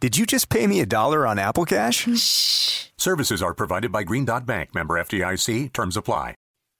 [0.00, 2.08] Did you just pay me a dollar on Apple Cash?
[2.16, 2.86] Shh.
[2.96, 5.74] Services are provided by Green Dot Bank, member FDIC.
[5.74, 6.34] Terms apply.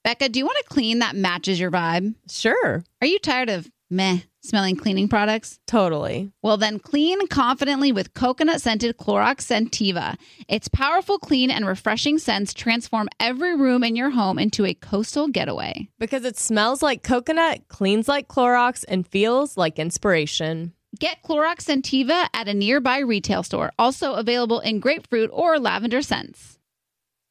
[0.05, 2.14] Becca, do you want a clean that matches your vibe?
[2.30, 2.83] Sure.
[3.02, 5.59] Are you tired of meh smelling cleaning products?
[5.66, 6.33] Totally.
[6.42, 10.16] Well, then clean confidently with coconut scented Clorox Scentiva.
[10.48, 15.28] Its powerful, clean, and refreshing scents transform every room in your home into a coastal
[15.28, 15.91] getaway.
[15.98, 20.73] Because it smells like coconut, cleans like Clorox, and feels like inspiration.
[20.99, 26.59] Get Clorox Scentiva at a nearby retail store, also available in grapefruit or lavender scents.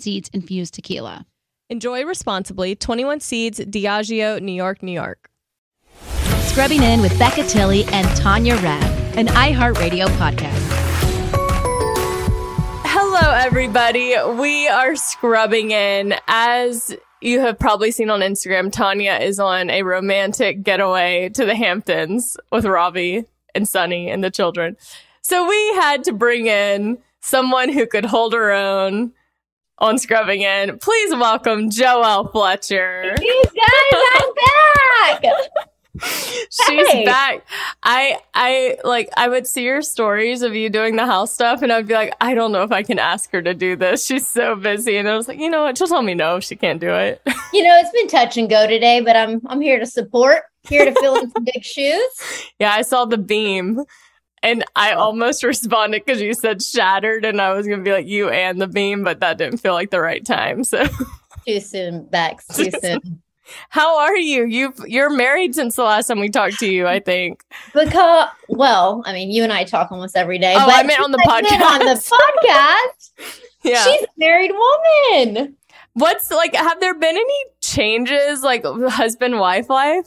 [0.00, 1.26] Seeds infused tequila.
[1.70, 2.74] Enjoy responsibly.
[2.74, 5.30] 21 Seeds, Diageo, New York, New York.
[6.40, 10.60] Scrubbing In with Becca Tilley and Tanya Rad, an iHeartRadio podcast.
[12.84, 14.14] Hello, everybody.
[14.38, 16.14] We are scrubbing in.
[16.28, 21.56] As you have probably seen on Instagram, Tanya is on a romantic getaway to the
[21.56, 23.24] Hamptons with Robby
[23.54, 24.76] and Sunny and the children.
[25.22, 29.12] So we had to bring in someone who could hold her own
[29.78, 30.78] on scrubbing in.
[30.78, 33.14] Please welcome Joelle Fletcher.
[33.20, 35.34] You guys, I'm back.
[36.02, 37.04] She's Hey.
[37.04, 37.46] back.
[37.84, 41.72] I I like I would see your stories of you doing the house stuff and
[41.72, 44.04] I'd be like, I don't know if I can ask her to do this.
[44.04, 44.96] She's so busy.
[44.96, 45.78] And I was like, you know what?
[45.78, 47.22] She'll tell me no if she can't do it.
[47.52, 50.84] You know, it's been touch and go today, but I'm I'm here to support, here
[50.84, 52.02] to fill in some big shoes.
[52.58, 53.80] yeah, I saw the beam.
[54.44, 58.28] And I almost responded because you said shattered, and I was gonna be like you
[58.28, 60.62] and the beam, but that didn't feel like the right time.
[60.62, 60.86] So,
[61.48, 62.46] Too soon, Bex.
[62.48, 63.22] Too soon.
[63.70, 64.44] how are you?
[64.44, 67.04] You've you're married since the last time we talked to you, I mm-hmm.
[67.04, 67.44] think.
[67.72, 70.54] Because, well, I mean, you and I talk almost every day.
[70.54, 73.26] Oh, I meant on the since On the podcast,
[73.62, 73.82] Yeah.
[73.82, 75.56] she's a married woman.
[75.94, 76.54] What's like?
[76.54, 80.06] Have there been any changes, like husband wife life?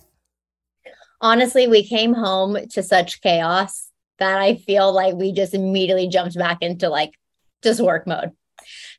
[1.21, 3.86] Honestly, we came home to such chaos
[4.19, 7.11] that I feel like we just immediately jumped back into like
[7.63, 8.31] just work mode.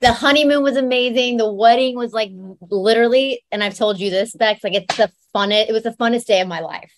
[0.00, 1.36] The honeymoon was amazing.
[1.36, 2.30] The wedding was like
[2.70, 6.26] literally, and I've told you this, Bex, like it's the funnest, it was the funnest
[6.26, 6.92] day of my life.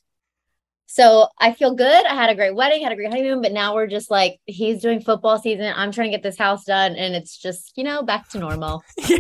[0.87, 2.05] So I feel good.
[2.07, 4.83] I had a great wedding, had a great honeymoon, but now we're just like, he's
[4.83, 5.73] doing football season.
[5.75, 6.97] I'm trying to get this house done.
[6.97, 8.83] And it's just, you know, back to normal.
[9.09, 9.19] Yeah.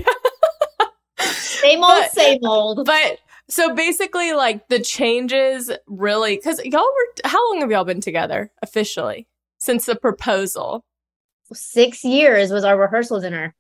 [1.29, 2.87] Same old, But- same old.
[2.87, 3.19] But
[3.51, 8.51] so basically, like the changes really, because y'all were, how long have y'all been together
[8.63, 9.27] officially
[9.61, 10.85] since the proposal?
[11.53, 13.55] Six years was our rehearsal dinner.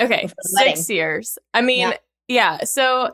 [0.00, 0.76] Okay, Before the wedding.
[0.76, 1.38] six years.
[1.52, 1.96] I mean, Yeah.
[2.28, 2.64] yeah.
[2.64, 3.12] So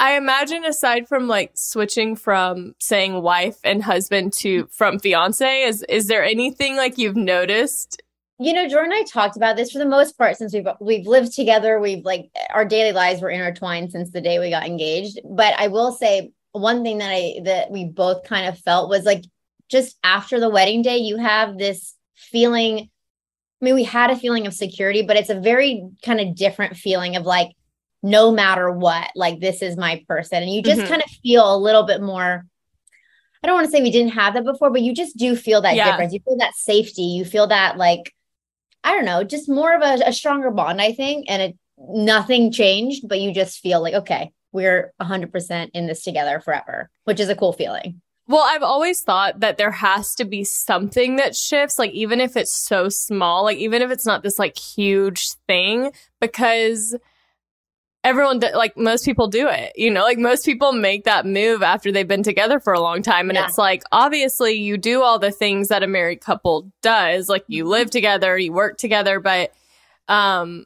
[0.00, 5.84] I imagine aside from like switching from saying wife and husband to from fiance, is
[5.88, 8.02] is there anything like you've noticed?
[8.40, 11.06] You know, Jordan and I talked about this for the most part since we've we've
[11.06, 11.80] lived together.
[11.80, 15.18] We've like our daily lives were intertwined since the day we got engaged.
[15.28, 19.04] But I will say one thing that I that we both kind of felt was
[19.04, 19.24] like
[19.68, 22.90] just after the wedding day, you have this feeling.
[23.60, 26.76] I mean, we had a feeling of security, but it's a very kind of different
[26.76, 27.50] feeling of like
[28.04, 30.44] no matter what, like this is my person.
[30.44, 30.88] And you just Mhm.
[30.88, 32.46] kind of feel a little bit more.
[33.42, 35.60] I don't want to say we didn't have that before, but you just do feel
[35.62, 35.90] that Yeah.
[35.90, 36.12] difference.
[36.12, 37.02] You feel that safety.
[37.02, 38.14] You feel that like,
[38.88, 41.26] I don't know, just more of a, a stronger bond, I think.
[41.28, 46.40] And it nothing changed, but you just feel like, okay, we're 100% in this together
[46.40, 48.00] forever, which is a cool feeling.
[48.26, 52.34] Well, I've always thought that there has to be something that shifts, like even if
[52.34, 56.96] it's so small, like even if it's not this like huge thing, because
[58.08, 61.92] everyone, like most people do it, you know, like most people make that move after
[61.92, 63.28] they've been together for a long time.
[63.30, 63.46] And Yeah.
[63.46, 67.64] it's like, obviously, you do all the things that a married couple does, like you
[67.66, 69.52] live together, you work together, but,
[70.08, 70.64] um,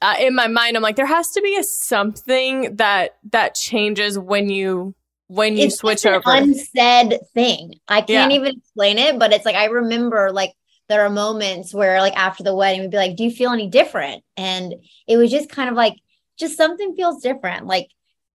[0.00, 4.16] uh, in my mind, I'm like, there has to be a something that that changes
[4.18, 4.94] when you
[5.26, 6.22] when you it's switch over.
[6.26, 7.74] unsaid thing.
[7.88, 8.36] I can't Yeah.
[8.38, 10.52] even explain it, but it's like I remember like
[10.88, 13.68] there are moments where like after the wedding we'd be like, "Do you feel any
[13.68, 14.74] different?" And
[15.08, 15.94] it was just kind of like
[16.38, 17.66] just something feels different.
[17.66, 17.88] Like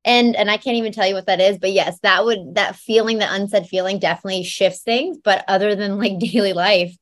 [0.05, 2.75] and and I can't even tell you what that is, but yes, that would that
[2.75, 6.95] feeling, the unsaid feeling definitely shifts things, but other than like daily life,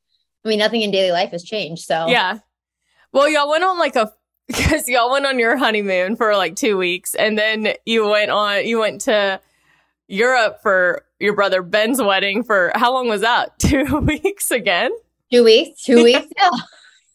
[0.44, 1.84] I mean nothing in daily life has changed.
[1.84, 2.38] So Yeah.
[3.12, 4.12] Well, y'all went on like a
[4.46, 8.66] because y'all went on your honeymoon for like two weeks, and then you went on
[8.66, 9.40] you went to
[10.08, 13.58] Europe for your brother Ben's wedding for how long was that?
[13.58, 14.90] Two weeks again.
[15.30, 16.26] two weeks, two weeks.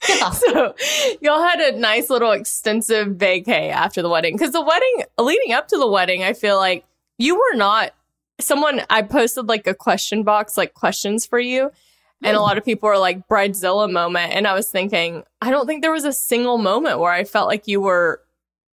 [0.34, 0.76] So
[1.22, 5.68] y'all had a nice little extensive vacay after the wedding because the wedding leading up
[5.70, 6.86] to the wedding, I feel like
[7.18, 7.94] you were not
[8.40, 8.82] someone.
[8.90, 11.72] I posted like a question box, like questions for you.
[12.24, 12.46] And a hmm.
[12.46, 14.34] lot of people were like bridezilla moment.
[14.34, 17.48] And I was thinking, I don't think there was a single moment where I felt
[17.48, 18.22] like you were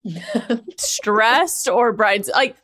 [0.77, 2.57] stressed or brides like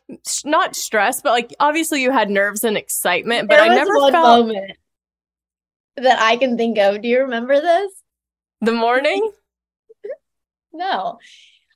[0.44, 3.48] not stressed, but like obviously you had nerves and excitement.
[3.48, 4.72] But there I never felt moment
[5.96, 7.02] that I can think of.
[7.02, 7.92] Do you remember this?
[8.60, 9.30] The morning.
[10.72, 11.18] No.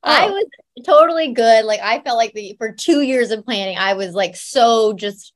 [0.02, 0.32] I Oh.
[0.32, 0.46] was
[0.84, 1.64] totally good.
[1.64, 5.32] Like I felt like the for two years of planning, I was like so just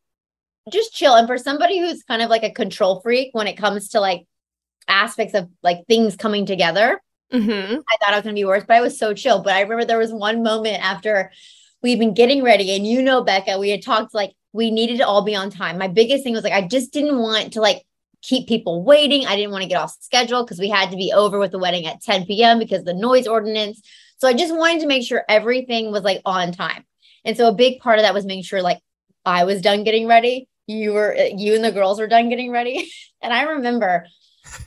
[0.73, 1.15] just chill.
[1.15, 4.27] And for somebody who's kind of like a control freak when it comes to like
[4.87, 7.01] aspects of like things coming together,
[7.33, 9.43] hmm I thought I was gonna be worse, but I was so chill.
[9.43, 11.33] But I remember there was one moment after
[11.83, 15.07] we've been getting ready, and you know, Becca, we had talked like we needed to
[15.07, 15.79] all be on time.
[15.79, 17.85] My biggest thing was like I just didn't want to like
[18.23, 19.27] keep people waiting.
[19.27, 21.59] I didn't want to get off schedule because we had to be over with the
[21.59, 22.59] wedding at 10 p.m.
[22.59, 23.81] because the noise ordinance.
[24.19, 26.85] So I just wanted to make sure everything was like on time.
[27.25, 28.81] And so a big part of that was making sure like
[29.25, 30.49] I was done getting ready.
[30.67, 32.91] You were uh, you and the girls were done getting ready.
[33.23, 34.07] and I remember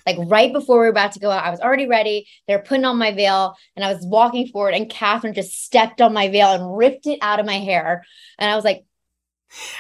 [0.06, 2.28] like right before we were about to go out, I was already ready.
[2.48, 6.14] They're putting on my veil and I was walking forward and Catherine just stepped on
[6.14, 8.06] my veil and ripped it out of my hair.
[8.38, 8.86] And I was like,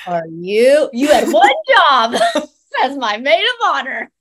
[0.07, 0.89] Are you?
[0.91, 2.15] You had one job
[2.83, 4.11] as my maid of honor.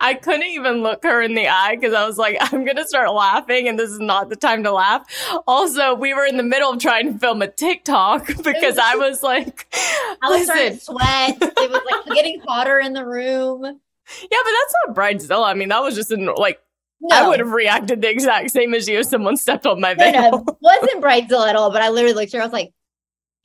[0.00, 2.86] I couldn't even look her in the eye because I was like, I'm going to
[2.86, 5.06] start laughing and this is not the time to laugh.
[5.46, 9.22] Also, we were in the middle of trying to film a TikTok because I was
[9.22, 9.66] like,
[10.20, 11.38] I was starting to sweat.
[11.40, 13.62] It was like getting hotter in the room.
[13.62, 13.70] yeah,
[14.30, 15.46] but that's not Bridezilla.
[15.46, 16.60] I mean, that was just in, like,
[17.00, 19.94] No, I would have reacted the exact same as you if someone stepped on my
[19.94, 20.30] no, veil.
[20.44, 21.70] no, wasn't Bridezilla at all.
[21.70, 22.42] But I literally looked at her.
[22.42, 22.72] I was like,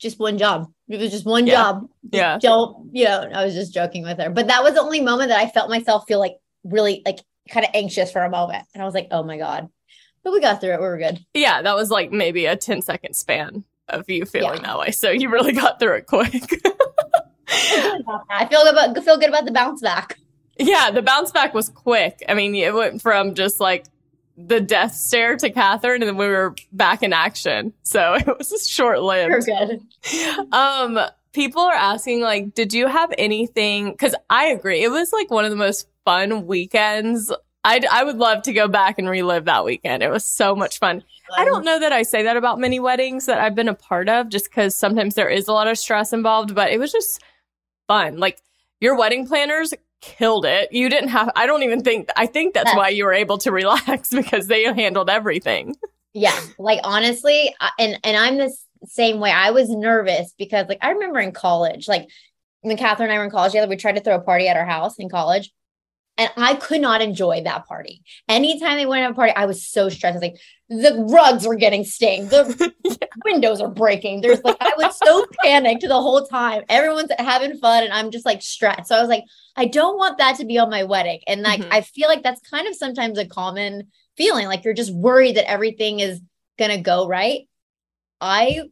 [0.04, 0.70] just one job.
[0.88, 1.54] It was just one Yeah.
[1.54, 1.88] job.
[2.12, 2.38] Yeah.
[2.40, 4.30] Don't, you know, I was just joking with her.
[4.30, 7.18] But that was the only moment that I felt myself feel like really like
[7.50, 8.64] kind of anxious for a moment.
[8.74, 9.68] And I was like, oh my God.
[10.22, 10.80] But we got through it.
[10.80, 11.24] We were good.
[11.34, 14.66] Yeah, that was like maybe a 10 second span of you feeling Yeah.
[14.68, 14.90] that way.
[14.92, 16.32] So you really got through it quick.
[17.48, 20.18] I feel good about feel good about the bounce back.
[20.58, 22.22] yeah, the bounce back was quick.
[22.28, 23.84] I mean, it went from just like
[24.36, 27.72] the death stare to Catherine, and then we were back in action.
[27.82, 29.46] So it was a short We're lived.
[29.46, 30.52] good.
[30.52, 30.98] Um,
[31.32, 33.92] people are asking, like, did you have anything?
[33.92, 37.32] Because I agree, it was like one of the most fun weekends.
[37.66, 40.02] I'd, I would love to go back and relive that weekend.
[40.02, 41.02] It was so much fun.
[41.34, 44.10] I don't know that I say that about many weddings that I've been a part
[44.10, 47.22] of, just because sometimes there is a lot of stress involved, but it was just
[47.88, 48.18] fun.
[48.18, 48.42] Like
[48.80, 49.72] your wedding planners
[50.04, 50.70] killed it.
[50.72, 53.50] You didn't have, I don't even think, I think that's why you were able to
[53.50, 55.76] relax because they handled everything.
[56.12, 58.54] Yeah, like honestly, I- and and I'm the
[58.86, 59.30] same way.
[59.32, 62.08] I was nervous because like I remember in college, like
[62.60, 64.56] when Catherine and I were in college together, we tried to throw a party at
[64.56, 65.50] our house in college.
[66.16, 68.02] And I could not enjoy that party.
[68.28, 70.14] Anytime they went to a party, I was so stressed.
[70.14, 72.72] I was like, the rugs are getting stained, the
[73.24, 74.20] windows are breaking.
[74.20, 76.62] There's like, I was so panicked the whole time.
[76.68, 78.86] Everyone's having fun, and I'm just like stressed.
[78.86, 79.24] So I was like,
[79.56, 81.20] I don't want that to be on my wedding.
[81.26, 81.68] And like, Mhm.
[81.72, 85.50] I feel like that's kind of sometimes a common feeling like you're just worried that
[85.50, 86.20] everything is
[86.58, 87.48] gonna go right.
[88.20, 88.62] I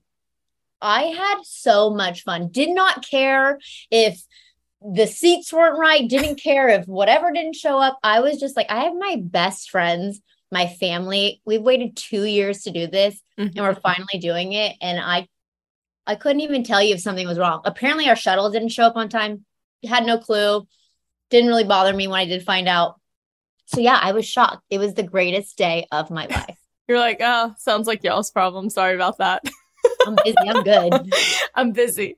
[0.80, 2.49] I had so much fun.
[2.50, 3.58] Did not care
[3.90, 4.22] if
[4.94, 7.98] the seats weren't right, didn't care if whatever didn't show up.
[8.02, 10.20] I was just like, I have my best friends
[10.52, 13.56] my family, we've waited two years to do this Mhm.
[13.56, 14.76] and we're finally doing it.
[14.82, 15.26] And I
[16.06, 17.62] I couldn't even tell you if something was wrong.
[17.64, 19.46] Apparently our shuttle didn't show up on time.
[19.88, 20.66] Had no clue.
[21.30, 23.00] Didn't really bother me when I did find out.
[23.66, 24.64] So yeah, I was shocked.
[24.68, 26.58] It was the greatest day of my life.
[26.86, 28.68] You're like, oh, sounds like y'all's problem.
[28.68, 29.42] Sorry about that.
[30.06, 30.36] I'm busy.
[30.46, 31.14] I'm good.
[31.54, 32.16] I'm busy.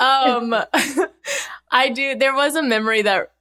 [0.00, 0.52] Um,
[1.70, 2.14] I do.
[2.14, 3.32] There was a memory that,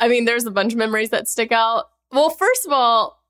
[0.00, 1.90] I mean, there's a bunch of memories that stick out.
[2.12, 3.22] Well, first of all,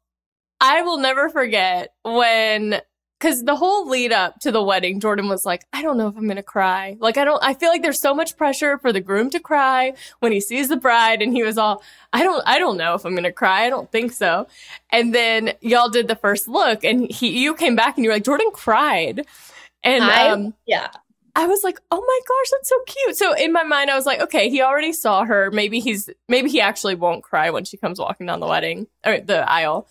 [0.60, 2.80] I will never forget when,
[3.18, 6.16] because the whole lead up to the wedding, Jordan was like, I don't know if
[6.16, 6.96] I'm going to cry.
[7.00, 9.94] Like, I don't, I feel like there's so much pressure for the groom to cry
[10.20, 11.22] when he sees the bride.
[11.22, 13.66] And he was all, I don't, I don't know if I'm going to cry.
[13.66, 14.46] I don't think so.
[14.90, 18.16] And then y'all did the first look and he, you came back and you were
[18.16, 19.26] like, Jordan cried.
[19.82, 20.88] And, I, um, yeah.
[21.36, 23.16] I was like, oh my gosh, that's so cute.
[23.16, 25.50] So in my mind, I was like, okay, he already saw her.
[25.50, 29.20] Maybe he's, maybe he actually won't cry when she comes walking down the wedding or
[29.20, 29.86] the aisle.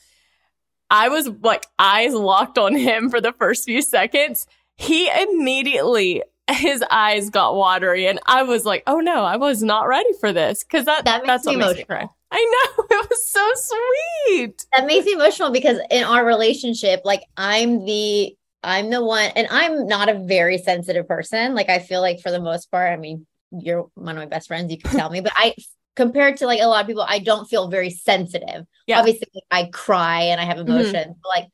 [0.89, 4.48] I was like eyes locked on him for the first few seconds.
[4.75, 9.88] He immediately, his eyes got watery and I was like, oh no, I was not
[9.88, 10.63] ready for this.
[10.63, 11.86] Cause that, That that's what makes me emotional.
[11.88, 12.10] cry.
[12.32, 12.84] I know.
[12.89, 14.65] It was so sweet.
[14.74, 18.36] that makes me emotional because in our relationship like i'm the
[18.67, 21.55] i'm the one and i'm not a very sensitive person.
[21.55, 24.47] Like i feel like for the most part i mean you're one of my best
[24.50, 25.55] friends you can tell me but i
[25.95, 28.65] compared to like a lot of people i don't feel very sensitive.
[28.86, 29.00] Yeah.
[29.00, 30.67] obviously i cry and i have Mhm.
[30.67, 31.47] emotions but like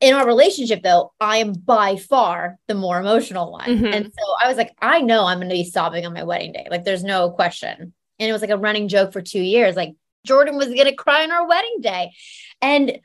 [0.00, 3.68] in our relationship though i am by far the more emotional one.
[3.68, 3.94] Mhm.
[3.94, 6.52] and so i was like i know i'm going to be sobbing on my wedding
[6.52, 6.66] day.
[6.70, 7.94] Like there's no question.
[8.18, 9.76] And it was like a running joke for two years.
[9.76, 9.94] Like
[10.26, 12.12] jordan was going to cry on our wedding day.
[12.60, 13.00] And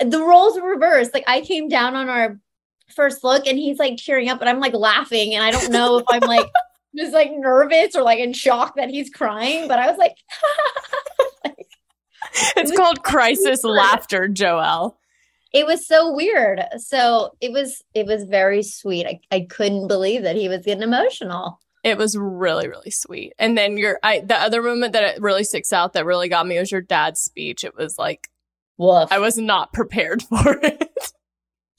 [0.00, 2.38] the roles were reversed like i came down on our
[2.94, 5.98] first look and he's like cheering up and i'm like laughing and i don't know
[5.98, 6.46] if i'm like
[6.96, 10.16] just like nervous or like in shock that he's crying but i was like
[12.56, 13.76] It's was called crisis weird.
[13.76, 14.96] laughter, Joelle.
[15.52, 20.22] it was so weird so it was it was very sweet i, I couldn't believe
[20.22, 23.34] that he was getting emotional It was really, really sweet.
[23.38, 26.46] And then your, I, the other moment that it really sticks out that really got
[26.46, 27.62] me was your dad's speech.
[27.62, 28.30] It was like,
[28.78, 29.10] Woof.
[29.12, 30.90] I was not prepared for it.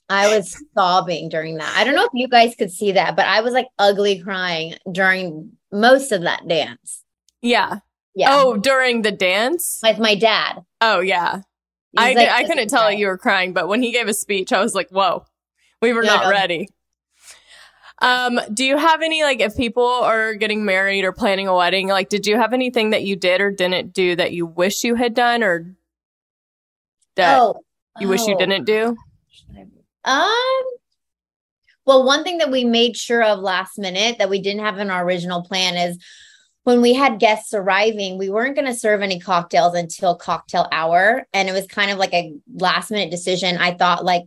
[0.08, 1.74] I was sobbing during that.
[1.76, 4.76] I don't know if you guys could see that, but I was like ugly crying
[4.92, 7.04] during most of that dance.
[7.42, 7.80] yeah.
[8.18, 8.30] Yeah.
[8.32, 9.82] Oh, during the dance?
[9.84, 10.64] with my dad.
[10.80, 11.42] Oh, yeah.
[11.98, 12.98] I, like, I couldn't tell crying.
[12.98, 15.26] you were crying, but when he gave a speech, I was like, whoa,
[15.82, 16.30] we were Yeah, not no.
[16.30, 16.70] ready.
[18.02, 21.88] Um, do you have any, like, if people are getting married or planning a wedding,
[21.90, 24.96] like, did you have anything that you did or didn't do that you wish you
[24.96, 25.76] had done or
[27.16, 27.62] that oh,
[28.00, 28.40] you wish you oh.
[28.40, 28.96] didn't do?
[30.04, 30.64] Um,
[31.86, 34.90] well, one thing that we made sure of last minute that we didn't have in
[34.90, 35.98] our original plan is
[36.64, 41.28] when we had guests arriving, we weren't going to serve any cocktails until cocktail hour.
[41.32, 43.58] And it was kind of like a last minute decision.
[43.58, 44.24] I thought, like,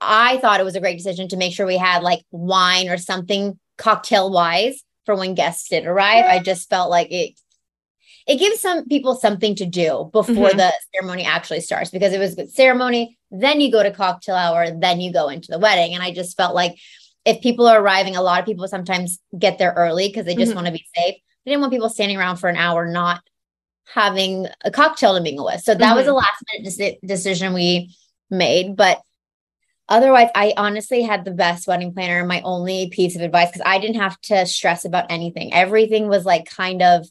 [0.00, 2.96] I thought it was a great decision to make sure we had like wine or
[2.96, 6.24] something cocktail wise for when guests did arrive.
[6.24, 7.38] I just felt like it.
[8.26, 10.56] It gives some people something to do before Mhm.
[10.56, 14.70] the ceremony actually starts because it was a ceremony, then you go to cocktail hour,
[14.70, 15.94] then you go into the wedding.
[15.94, 16.76] And I just felt like
[17.24, 20.52] if people are arriving, a lot of people sometimes get there early because they just
[20.52, 20.56] Mhm.
[20.56, 21.14] want to be safe.
[21.16, 23.22] I didn't want people standing around for an hour not
[23.86, 25.60] having a cocktail to mingle with.
[25.62, 27.94] So that was a last minute deci- decision we
[28.30, 28.76] made.
[28.76, 29.02] But
[29.88, 32.24] otherwise, I honestly had the best wedding planner.
[32.24, 36.24] My only piece of advice, because I didn't have to stress about anything, everything was
[36.24, 37.08] like kind of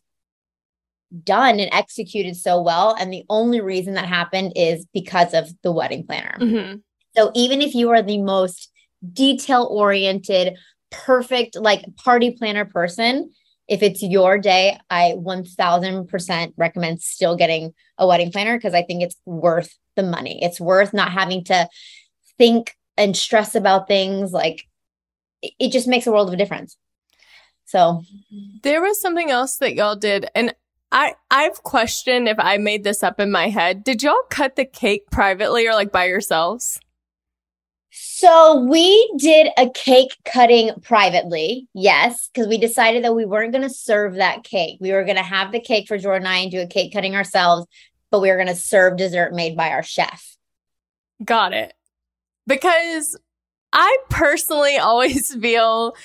[1.23, 2.95] done and executed so well.
[2.99, 6.37] And the only reason that happened is because of the wedding planner.
[6.37, 6.75] hmm
[7.15, 8.71] So even if you are the most
[9.13, 10.57] detail oriented,
[10.89, 13.31] perfect, like party planner person,
[13.67, 19.03] if it's your day, I 1000% recommend still getting a wedding planner because I think
[19.03, 20.43] it's worth the money.
[20.43, 21.69] It's worth not having to
[22.37, 24.31] think and stress about things.
[24.31, 24.63] Like
[25.41, 26.77] it, it just makes a world of a difference.
[27.65, 28.03] So
[28.63, 30.53] There was something else that y'all did, and
[30.91, 33.83] I I've questioned if I made this up in my head.
[33.83, 36.79] Did y'all cut the cake privately or like by yourselves?
[37.93, 43.67] So we did a cake cutting privately, yes, because we decided that we weren't going
[43.67, 44.77] to serve that cake.
[44.79, 46.93] We were going to have the cake for Jordan and I and do a cake
[46.93, 47.67] cutting ourselves,
[48.09, 50.37] but we were going to serve dessert made by our chef.
[51.25, 51.73] Got it.
[52.47, 53.17] Because
[53.73, 55.95] I personally always feel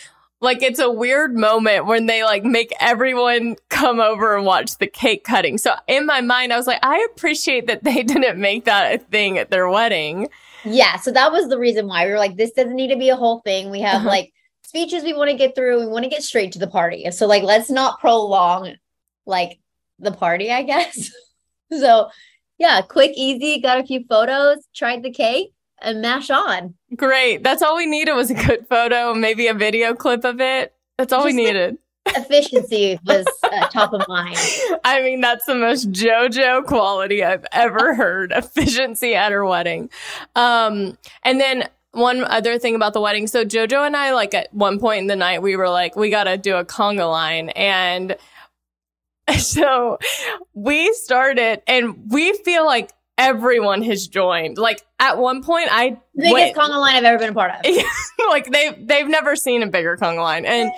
[0.40, 4.87] like it's a weird moment when they like make everyone come over and watch the
[4.87, 5.59] cake cutting.
[5.59, 8.99] So in my mind, I was like, I appreciate that they didn't make that a
[8.99, 10.28] thing at their wedding.
[10.64, 13.09] Yeah, so that was the reason why we were like, this doesn't need to be
[13.09, 13.71] a whole thing.
[13.71, 14.09] We have Uh-huh.
[14.09, 14.33] like
[14.64, 15.81] speeches we want to get through.
[15.81, 17.11] We want to get straight to the party.
[17.12, 18.75] So like, let's not prolong
[19.26, 19.59] like
[19.99, 21.11] the party, I guess.
[21.73, 22.11] so
[22.59, 25.52] Yeah, quick, easy, got a few photos, tried the cake,
[25.83, 26.75] and mash on.
[26.95, 27.42] Great.
[27.42, 30.75] That's all we needed was a good photo, maybe a video clip of it.
[30.99, 31.78] That's all Just we needed.
[32.06, 34.38] Efficiency was uh, top of mind.
[34.85, 38.33] I mean, that's the most JoJo quality I've ever heard.
[38.33, 39.90] Efficiency at her wedding.
[40.35, 43.26] Um, and then one other thing about the wedding.
[43.26, 46.11] So JoJo and I, like at one point in the night, we were like, we
[46.11, 47.49] got to do a conga line.
[47.50, 48.16] And
[49.38, 49.99] so
[50.54, 54.58] we started and we feel like everyone has joined.
[54.58, 57.61] Like at one point, I Biggest went- conga line I've ever been a part of.
[58.28, 60.44] like they've they've never seen a bigger conga line.
[60.44, 60.70] And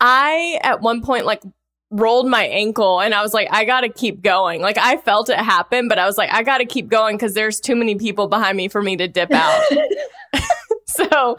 [0.00, 1.42] I at one point like
[1.90, 4.60] rolled my ankle and I was like, I gotta keep going.
[4.60, 7.60] Like I felt it happen, but I was like, I gotta keep going because there's
[7.60, 9.62] too many people behind me for me to dip out.
[10.86, 11.36] so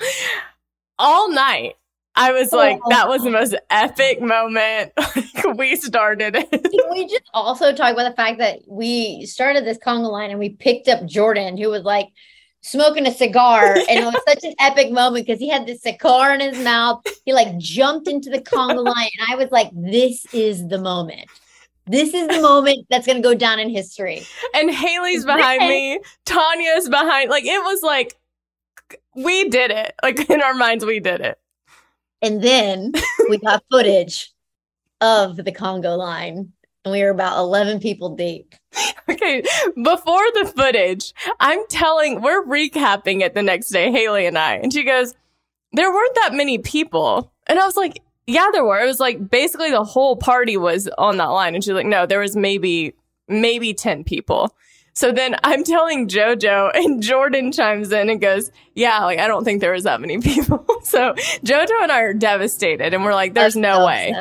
[0.97, 1.75] all night
[2.15, 2.89] I was like, oh.
[2.89, 4.91] that was the most epic moment.
[5.57, 6.49] We started it.
[6.49, 10.39] Can we just also talk about the fact that we started this conga line and
[10.39, 12.07] we picked up Jordan, who was like
[12.61, 16.33] smoking a cigar, and it was such an epic moment because he had this cigar
[16.33, 17.05] in his mouth.
[17.25, 21.29] He like jumped into the conga line, and I was like, "This is the moment.
[21.85, 24.23] This is the moment that's going to go down in history."
[24.55, 25.99] And Hayley's behind me.
[26.25, 27.29] Tanya's behind.
[27.29, 28.15] Like it was like
[29.15, 29.93] we did it.
[30.01, 31.37] Like in our minds, we did it.
[32.21, 32.93] And then
[33.29, 34.31] we got footage
[35.01, 36.51] of the conga line,
[36.83, 38.55] and we were about eleven people deep.
[39.07, 39.43] Okay,
[39.83, 44.73] before the footage, I'm telling, we're recapping it the next day, Hayley and I, and
[44.73, 45.13] she goes,
[45.73, 47.31] There weren't that many people.
[47.47, 48.79] And I was like, Yeah, there were.
[48.79, 51.53] It was like basically the whole party was on that line.
[51.53, 52.95] And she's like, No, there was maybe,
[53.27, 54.55] maybe 10 people.
[54.95, 59.43] So then I'm telling JoJo, and Jordan chimes in and goes, Yeah, like I don't
[59.43, 60.65] think there was that many people.
[60.83, 64.15] so JoJo and I are devastated, and we're like, There's no so way.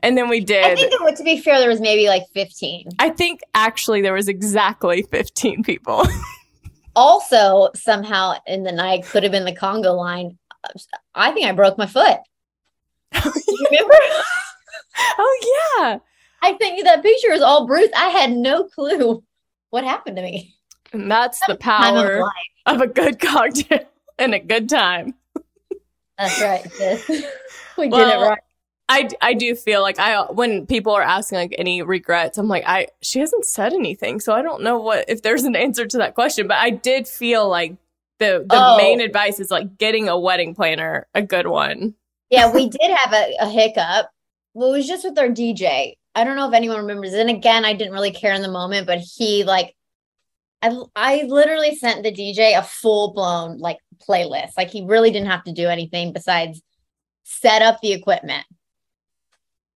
[0.00, 0.64] And then we did.
[0.64, 2.88] I think, to be fair, there was maybe like fifteen.
[2.98, 6.06] I think actually there was exactly 15 people.
[6.96, 10.38] also somehow in the night could have been the conga line.
[11.14, 12.18] I think I broke my foot.
[13.24, 13.94] you remember?
[15.18, 15.98] oh yeah.
[16.42, 17.92] I think that picture is all bruised.
[17.94, 19.22] I had no clue
[19.74, 20.54] what happened to me.
[20.92, 22.30] And that's the Time of power
[22.64, 23.80] of a good cocktail
[24.18, 25.14] and a good time.
[26.16, 26.62] That's right.
[27.76, 28.38] we did it right.
[28.88, 32.62] I, I do feel like I when people are asking like any regrets, I'm like
[32.68, 35.98] I she hasn't said anything, so I don't know what if there's an answer to
[35.98, 36.46] that question.
[36.46, 37.72] But I did feel like
[38.20, 38.76] the the Oh.
[38.76, 41.94] main advice is like getting a wedding planner, a good one.
[42.30, 44.10] Yeah, we did have a, a hiccup.
[44.52, 45.94] Well, it was just with our DJ.
[46.14, 47.12] I don't know if anyone remembers.
[47.14, 49.74] And again, I didn't really care in the moment, but he like
[50.62, 54.52] I I literally sent the DJ a full blown like playlist.
[54.56, 56.62] Like he really didn't have to do anything besides
[57.24, 58.46] set up the equipment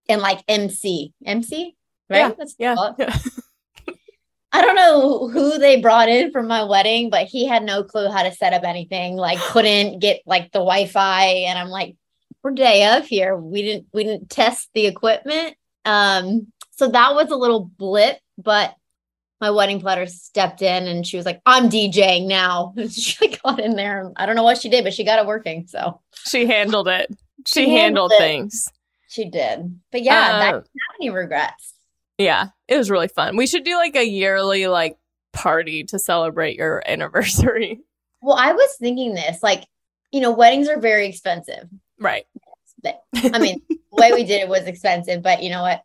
[0.07, 1.13] and like MC.
[1.25, 1.75] MC?
[2.09, 2.35] Right?
[2.57, 3.17] Yeah, yeah.
[4.51, 8.09] I don't know who they brought in for my wedding, but he had no clue
[8.09, 9.15] how to set up anything.
[9.15, 11.95] Like couldn't get like the Wi-Fi, and I'm like,
[12.41, 13.35] we're day of here.
[13.35, 15.55] We didn't we didn't test the equipment.
[15.85, 18.75] Um, so that was a little blip, but
[19.41, 22.73] my wedding planner stepped in and she was like, I'm DJing now.
[22.89, 24.11] She got in there.
[24.17, 25.65] I don't know what she did, but she got it working.
[25.67, 27.09] So she handled it.
[27.45, 28.17] She, She handled, handled it.
[28.19, 28.67] things.
[29.07, 29.79] she did.
[29.91, 30.65] But yeah, Uh, that have
[30.99, 31.73] any regrets.
[32.17, 33.37] Yeah, it was really fun.
[33.37, 34.97] We should do like a yearly like
[35.31, 37.79] party to celebrate your anniversary.
[38.21, 39.63] Well, I was thinking this, like,
[40.11, 41.69] you know, weddings are very expensive.
[41.97, 42.25] Right.
[42.81, 45.81] But I mean, the way we did it was expensive, but you know what?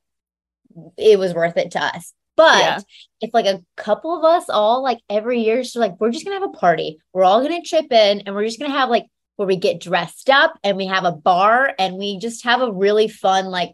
[0.97, 2.13] It was worth it to us.
[2.37, 2.79] But Yeah.
[3.21, 6.39] if like a couple of us all like every year, so like we're just gonna
[6.41, 6.99] have a party.
[7.13, 10.31] We're all gonna chip in and we're just gonna have like where we get dressed
[10.31, 13.73] up and we have a bar and we just have a really fun like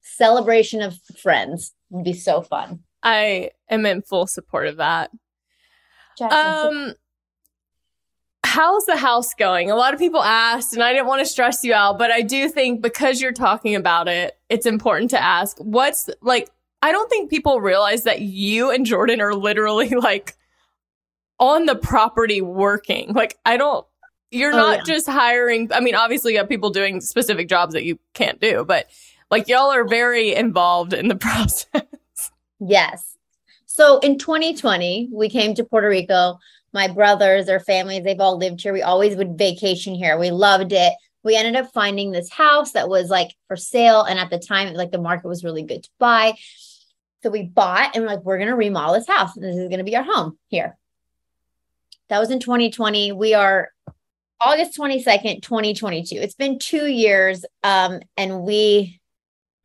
[0.00, 1.72] celebration of friends.
[1.90, 2.80] Would be so fun.
[3.02, 5.10] I am in full support of that.
[6.18, 6.38] Jackson,
[6.88, 6.94] Um
[8.44, 9.70] how's the house going?
[9.70, 12.22] A lot of people asked and I didn't want to stress you out, but I
[12.22, 16.50] do think because you're talking about it, it's important to ask what's like
[16.82, 20.36] I don't think people realize that you and Jordan are literally like
[21.38, 23.12] on the property working.
[23.12, 23.86] Like I don't
[24.30, 24.94] you're Oh, not yeah.
[24.94, 28.64] just hiring I mean obviously you have people doing specific jobs that you can't do,
[28.64, 28.86] but
[29.30, 31.82] like y'all are very involved in the process.
[32.60, 33.16] Yes.
[33.66, 36.38] So in 2020, we came to Puerto Rico.
[36.72, 38.72] My brothers, their families, they've all lived here.
[38.72, 40.18] We always would vacation here.
[40.18, 40.94] We loved it.
[41.22, 44.02] We ended up finding this house that was like for sale.
[44.02, 46.34] And at the time, like the market was really good to buy.
[47.22, 49.36] So we bought and we're like, we're going to remodel this house.
[49.36, 50.76] And This is going to be our home here.
[52.08, 53.12] That was in 2020.
[53.12, 53.70] We are
[54.40, 56.16] August 22nd, 2022.
[56.16, 57.44] It's been two years.
[57.62, 59.00] Um, and we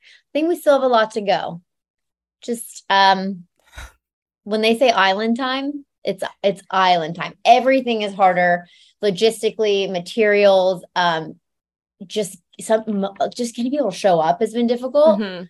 [0.04, 1.62] I think we still have a lot to go
[2.42, 3.46] just um
[4.44, 7.34] when they say island time, it's it's island time.
[7.46, 8.68] Everything is harder
[9.04, 11.40] logistically, materials, um,
[12.06, 15.20] just some just getting people to show up has been difficult.
[15.20, 15.46] Mm-hmm.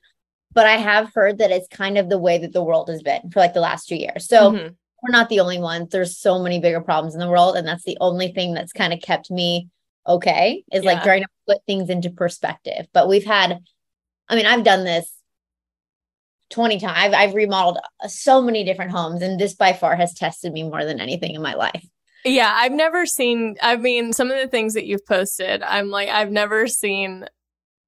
[0.54, 3.30] But I have heard that it's kind of the way that the world has been
[3.32, 4.28] for like the last two years.
[4.28, 4.76] So Mhm.
[5.04, 5.90] we're not the only ones.
[5.90, 8.94] There's so many bigger problems in the world, and that's the only thing that's kind
[8.94, 9.70] of kept me
[10.08, 10.64] okay.
[10.72, 12.88] Is like trying to put things into perspective.
[12.94, 13.60] But we've had,
[14.30, 15.12] I mean, I've done this
[16.50, 16.98] 20 times.
[16.98, 20.64] I've, I've remodeled uh, so many different homes, and this by far has tested me
[20.64, 21.86] more than anything in my life.
[22.26, 23.56] Yeah, I've never seen.
[23.62, 27.26] I mean, some of the things that you've posted, I'm like, I've never seen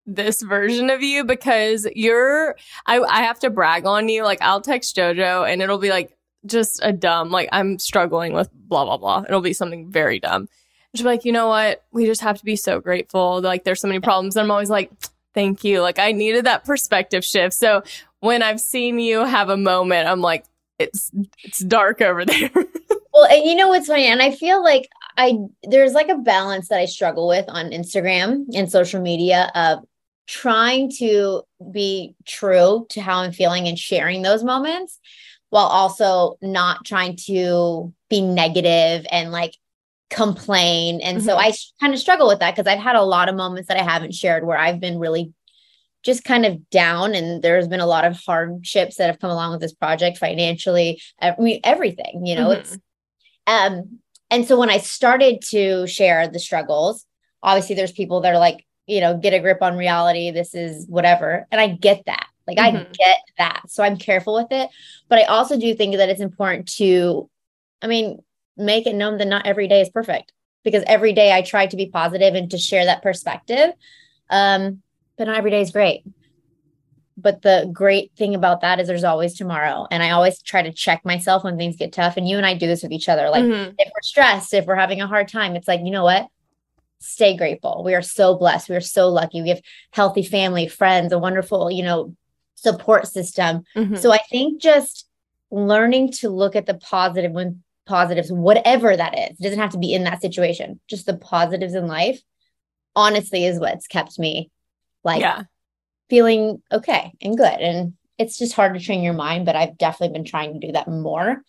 [0.06, 2.56] this version of you because you're.
[2.86, 4.24] I I have to brag on you.
[4.24, 7.32] Like, I'll text JoJo and it'll be like just a dumb.
[7.32, 9.24] Like, I'm struggling with blah blah blah.
[9.28, 10.48] It'll be something very dumb.
[10.96, 11.84] She'll like, you know what?
[11.92, 13.42] We just have to be so grateful.
[13.42, 14.36] Like, there's so many problems.
[14.36, 14.92] And I'm always like,
[15.36, 15.82] thank you.
[15.82, 17.54] Like, I needed that perspective shift.
[17.54, 17.84] So
[18.22, 20.46] when I've seen you have a moment, I'm like,
[20.78, 21.12] it's
[21.44, 22.52] it's dark over there.
[23.14, 24.06] Well, and you know what's funny?
[24.06, 28.46] And I feel like I there's like a balance that I struggle with on Instagram
[28.54, 29.80] and social media of
[30.28, 35.00] trying to be true to how I'm feeling and sharing those moments
[35.50, 39.56] while also not trying to be negative and like
[40.12, 41.02] complain.
[41.02, 41.40] And so Mhm.
[41.40, 43.84] I kind of struggle with that because I've had a lot of moments that I
[43.84, 45.34] haven't shared where I've been really
[46.04, 49.52] just kind of down and there's been a lot of hardships that have come along
[49.52, 52.60] with this project financially I mean everything you know Mhm.
[52.60, 52.78] it's
[53.48, 54.00] um
[54.32, 57.06] and so when I started to share the struggles
[57.44, 60.86] obviously there's people that are like you know get a grip on reality this is
[60.88, 62.94] whatever and I get that like I Mhm.
[62.98, 64.70] get that so I'm careful with it
[65.10, 67.30] but I also do think that it's important to
[67.82, 68.20] I mean
[68.58, 70.32] make it known that not every day is perfect
[70.64, 73.72] because every day I try to be positive and to share that perspective
[74.30, 74.82] um
[75.20, 76.04] but not every day is great.
[77.18, 79.86] But the great thing about that is there's always tomorrow.
[79.92, 82.16] And I always try to check myself when things get tough.
[82.16, 83.30] And you and I do this with each other.
[83.30, 83.76] Like Mhm.
[83.78, 86.28] if we're stressed, if we're having a hard time, it's like, you know what?
[87.02, 87.84] Stay grateful.
[87.84, 88.70] We are so blessed.
[88.70, 89.42] We are so lucky.
[89.42, 92.16] We have healthy family, friends, a wonderful, you know,
[92.56, 93.64] support system.
[93.76, 93.98] Mhm.
[93.98, 95.06] So I think just
[95.52, 99.78] learning to look at the positive when positives, whatever that is, it doesn't have to
[99.78, 102.22] be in that situation, just the positives in life,
[102.96, 104.50] honestly, is what's kept me
[105.04, 105.44] like yeah.
[106.10, 107.60] feeling okay and good.
[107.60, 110.74] And it's just hard to train your mind, but I've definitely been trying to do
[110.74, 111.42] that more.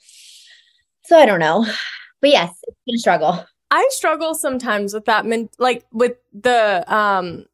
[1.05, 1.67] So I don't know.
[2.23, 3.47] But yes, it's been a struggle.
[3.71, 7.47] I struggle sometimes with that, men- like with the, um,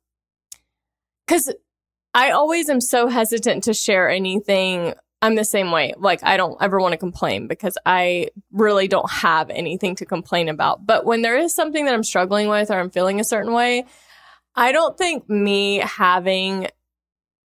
[1.24, 1.54] because
[2.12, 4.94] I always am so hesitant to share anything.
[5.22, 5.94] I'm the same way.
[5.96, 10.48] Like, I don't ever want to complain because I really don't have anything to complain
[10.48, 10.84] about.
[10.84, 13.84] But when there is something that I'm struggling with or I'm feeling a certain way,
[14.56, 16.68] I don't think me having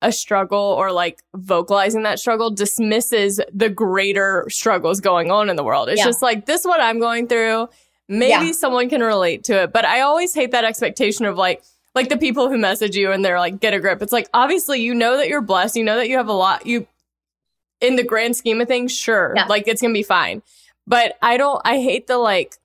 [0.02, 5.64] a struggle or like vocalizing that struggle dismisses the greater struggles going on in the
[5.64, 5.90] world.
[5.90, 6.06] It's Yeah.
[6.06, 7.70] just like, this is what I'm going through.
[8.08, 8.52] Maybe Yeah.
[8.54, 9.74] someone can relate to it.
[9.74, 11.62] But I always hate that expectation of like,
[11.94, 14.02] like the people who message you and they're like, get a grip.
[14.02, 15.76] It's like, obviously, you know that you're blessed.
[15.76, 16.66] You know that you have a lot.
[16.66, 16.88] You,
[17.80, 19.46] in the grand scheme of things, sure, Yeah.
[19.46, 20.42] like it's going to be fine.
[20.88, 22.58] But I don't, I hate the like,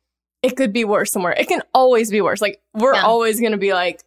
[0.42, 1.34] it could be worse somewhere.
[1.36, 2.40] It can always be worse.
[2.40, 4.02] Like, we're always going to be like,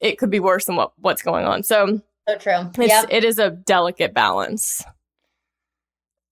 [0.00, 1.62] it could be worse than what, what's going on.
[1.62, 2.70] So So true.
[2.78, 3.06] it's, Yep.
[3.10, 4.84] it is a delicate balance.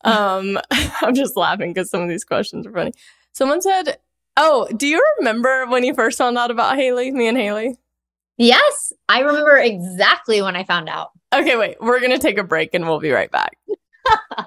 [0.05, 0.59] Um,
[1.03, 2.93] I'm just laughing because some of these questions are funny.
[3.33, 3.99] Someone said,
[4.37, 7.11] "Oh, do you remember when you first found out about Hayley?
[7.11, 7.77] Me and Hayley."
[8.37, 11.11] Yes, I remember exactly when I found out.
[11.35, 11.79] Okay, wait.
[11.81, 13.57] We're gonna take a break and we'll be right back.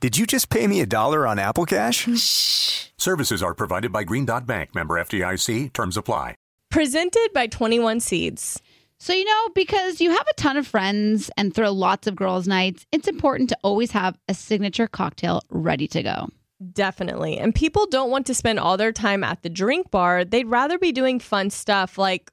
[0.00, 2.06] Did you just pay me a dollar on Apple Cash?
[2.16, 2.86] Shh.
[2.96, 5.72] Services are provided by Green Dot Bank, member FDIC.
[5.72, 6.36] Terms apply.
[6.70, 8.60] Presented by Twenty One Seeds.
[9.00, 12.48] So, you know, because you have a ton of friends and throw lots of girls'
[12.48, 16.28] nights, it's important to always have a signature cocktail ready to go.
[16.72, 17.38] Definitely.
[17.38, 20.24] And people don't want to spend all their time at the drink bar.
[20.24, 22.32] They'd rather be doing fun stuff like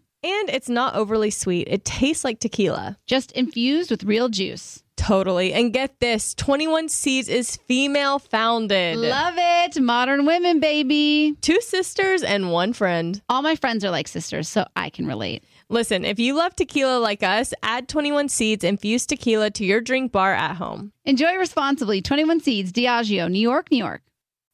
[0.23, 1.67] And it's not overly sweet.
[1.67, 2.97] It tastes like tequila.
[3.07, 4.83] Just infused with real juice.
[4.95, 5.51] Totally.
[5.51, 8.97] And get this 21 Seeds is female founded.
[8.97, 9.81] Love it.
[9.81, 11.35] Modern women, baby.
[11.41, 13.19] Two sisters and one friend.
[13.27, 15.43] All my friends are like sisters, so I can relate.
[15.69, 20.11] Listen, if you love tequila like us, add 21 Seeds infused tequila to your drink
[20.11, 20.91] bar at home.
[21.05, 21.99] Enjoy responsibly.
[22.03, 24.03] 21 Seeds, Diageo, New York, New York.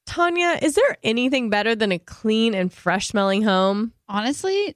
[0.05, 3.91] Tanya, is there anything better than a clean and fresh smelling home?
[4.07, 4.75] Honestly,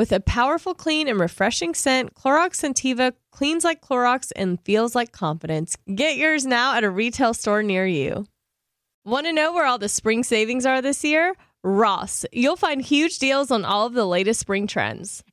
[0.00, 5.12] With a powerful, clean, and refreshing scent, Clorox Scentiva cleans like Clorox and feels like
[5.12, 5.76] confidence.
[5.94, 8.24] Get yours now at a retail store near you.
[9.04, 11.34] Want to know where all the spring savings are this year?
[11.62, 12.24] Ross.
[12.32, 15.22] You'll find huge deals on all of the latest spring trends.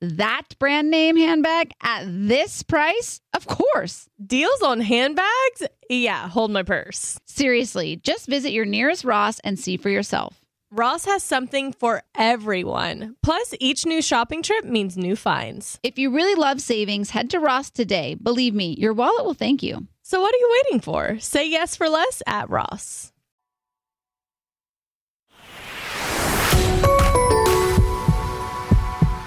[0.00, 3.20] That brand name handbag at this price?
[3.34, 4.08] Of course.
[4.24, 5.62] Deals on handbags?
[5.90, 7.18] Yeah, hold my purse.
[7.26, 10.40] Seriously, just visit your nearest Ross and see for yourself.
[10.70, 13.16] Ross has something for everyone.
[13.22, 15.78] Plus, each new shopping trip means new finds.
[15.82, 18.14] If you really love savings, head to Ross today.
[18.14, 19.86] Believe me, your wallet will thank you.
[20.02, 21.18] So, what are you waiting for?
[21.18, 23.12] Say yes for less at Ross.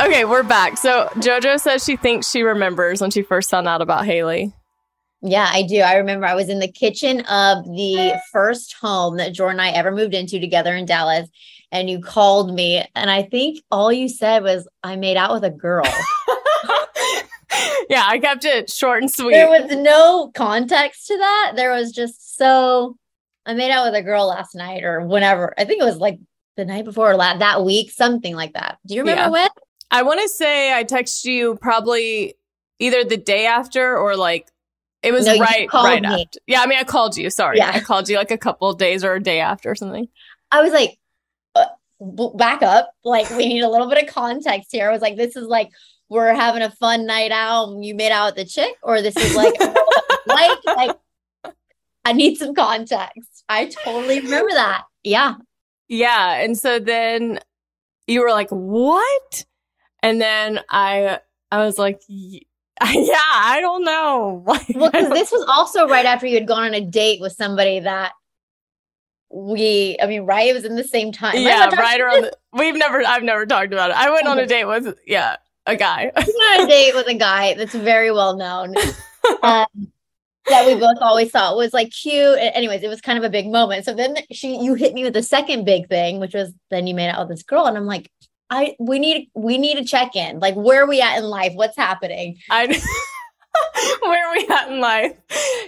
[0.03, 0.77] Okay, we're back.
[0.77, 4.53] So JoJo says she thinks she remembers when she first found out about Hayley.
[5.21, 5.79] Yeah, I do.
[5.79, 9.77] I remember I was in the kitchen of the first home that Jordan and I
[9.77, 11.29] ever moved into together in Dallas.
[11.71, 12.85] And you called me.
[12.95, 15.85] And I think all you said was, I made out with a girl.
[17.89, 19.31] yeah, I kept it short and sweet.
[19.33, 21.53] There was no context to that.
[21.55, 22.97] There was just so,
[23.45, 25.53] I made out with a girl last night or whenever.
[25.57, 26.19] I think it was like
[26.57, 28.79] the night before or la- that week, something like that.
[28.85, 29.29] Do you remember Yeah.
[29.29, 29.49] when?
[29.93, 32.33] I want to say I texted you probably
[32.79, 34.49] either the day after or like
[35.03, 36.07] it was No, right right me.
[36.07, 36.39] after.
[36.47, 37.29] Yeah, I mean I called you.
[37.29, 37.71] Sorry, Yeah.
[37.73, 40.07] I called you like a couple of days or a day after or something.
[40.51, 40.97] I was like,
[41.55, 41.65] uh,
[42.35, 42.91] back up.
[43.03, 44.87] Like, we need a little bit of context here.
[44.89, 45.69] I was like, this is like,
[46.09, 47.75] we're having a fun night out.
[47.81, 49.53] You made out with the chick, or this is like,
[50.27, 50.97] like, like,
[52.05, 53.43] I need some context.
[53.49, 54.83] I totally remember that.
[55.03, 55.35] Yeah.
[55.87, 57.39] Yeah, and so then
[58.07, 59.45] you were like, "What?"
[60.03, 62.43] And then I I was like, "Yeah,
[62.81, 64.43] I don't know."
[64.75, 67.79] Well, because this was also right after you had gone on a date with somebody
[67.79, 68.11] that
[69.31, 70.47] we, I mean, right?
[70.47, 71.35] It was in the same time.
[71.37, 72.21] Yeah, allowed to talk right around.
[72.23, 73.97] The, we've never I've never talked about it.
[73.97, 76.11] I went on a date with yeah a guy.
[76.15, 78.75] Went on a date with a guy that's very well known
[79.43, 79.65] um,
[80.47, 82.37] that we both always thought was like cute.
[82.39, 83.85] Anyways, it was kind of a big moment.
[83.85, 86.93] So then she, you hit me with the second big thing, which was then you
[86.93, 88.11] made out with this girl, and I'm like,
[88.53, 90.39] I we need we need a check in.
[90.39, 91.53] Like, where are we at in life?
[91.55, 92.37] What's happening?
[92.51, 92.67] I
[94.01, 95.15] where are we at in life?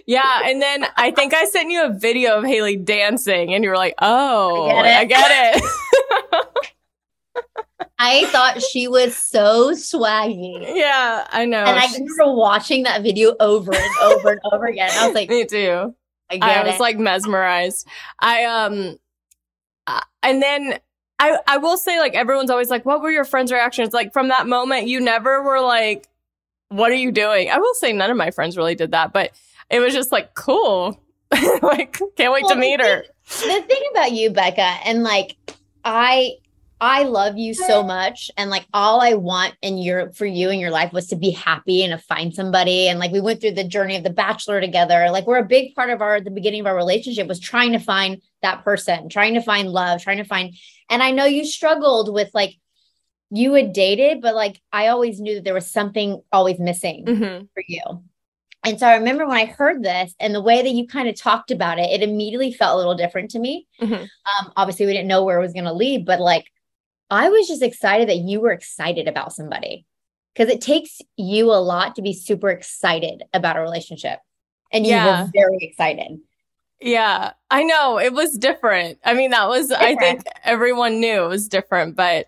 [0.06, 3.71] Yeah, and then I think I sent you a video of Hayley dancing, and you
[3.71, 4.98] were like, "Oh, I get it.
[4.98, 6.71] I get it."
[7.98, 10.76] I thought she was so swaggy.
[10.76, 11.63] yeah, I know.
[11.63, 14.91] And I remember watching that video over and over and over again.
[14.93, 15.95] I was like, Me too.
[16.30, 16.80] I get I was it.
[16.82, 17.88] like mesmerized.
[18.19, 18.98] I um,
[19.88, 20.80] uh, and then
[21.19, 24.28] I I will say like everyone's always like, "What were your friends' reactions?" Like from
[24.30, 26.08] that moment, you never were like,
[26.69, 29.32] "What are you doing?" I will say none of my friends really did that, but
[29.69, 30.99] it was just like cool.
[31.62, 33.04] like can't wait Well, to meet her.
[33.28, 35.38] the thing about you, Becca, and like
[35.84, 36.34] I
[36.82, 38.30] I love you so much.
[38.36, 41.32] And like all I want in your for you in your life was to be
[41.32, 42.89] happy and to find somebody.
[42.89, 45.10] And like we went through the journey of the bachelor together.
[45.10, 47.80] Like we're a big part of our the beginning of our relationship was trying to
[47.80, 50.54] find that person, trying to find love, trying to find.
[50.89, 52.56] And I know you struggled with like
[53.32, 57.48] you had dated, but like I always knew that there was something always missing Mhm.
[57.54, 57.82] for you.
[58.63, 61.15] And so I remember when I heard this and the way that you kind of
[61.15, 63.67] talked about it, it immediately felt a little different to me.
[63.80, 64.02] Mhm.
[64.26, 66.45] Um, obviously, we didn't know where it was going to lead, but like
[67.12, 69.86] I was just excited that you were excited about somebody
[70.34, 74.19] because it takes you a lot to be super excited about a relationship.
[74.71, 75.24] And you Yeah.
[75.26, 76.19] were very excited.
[76.86, 79.00] Yeah, I know it was different.
[79.04, 82.28] I mean, that was I think everyone knew it was different, but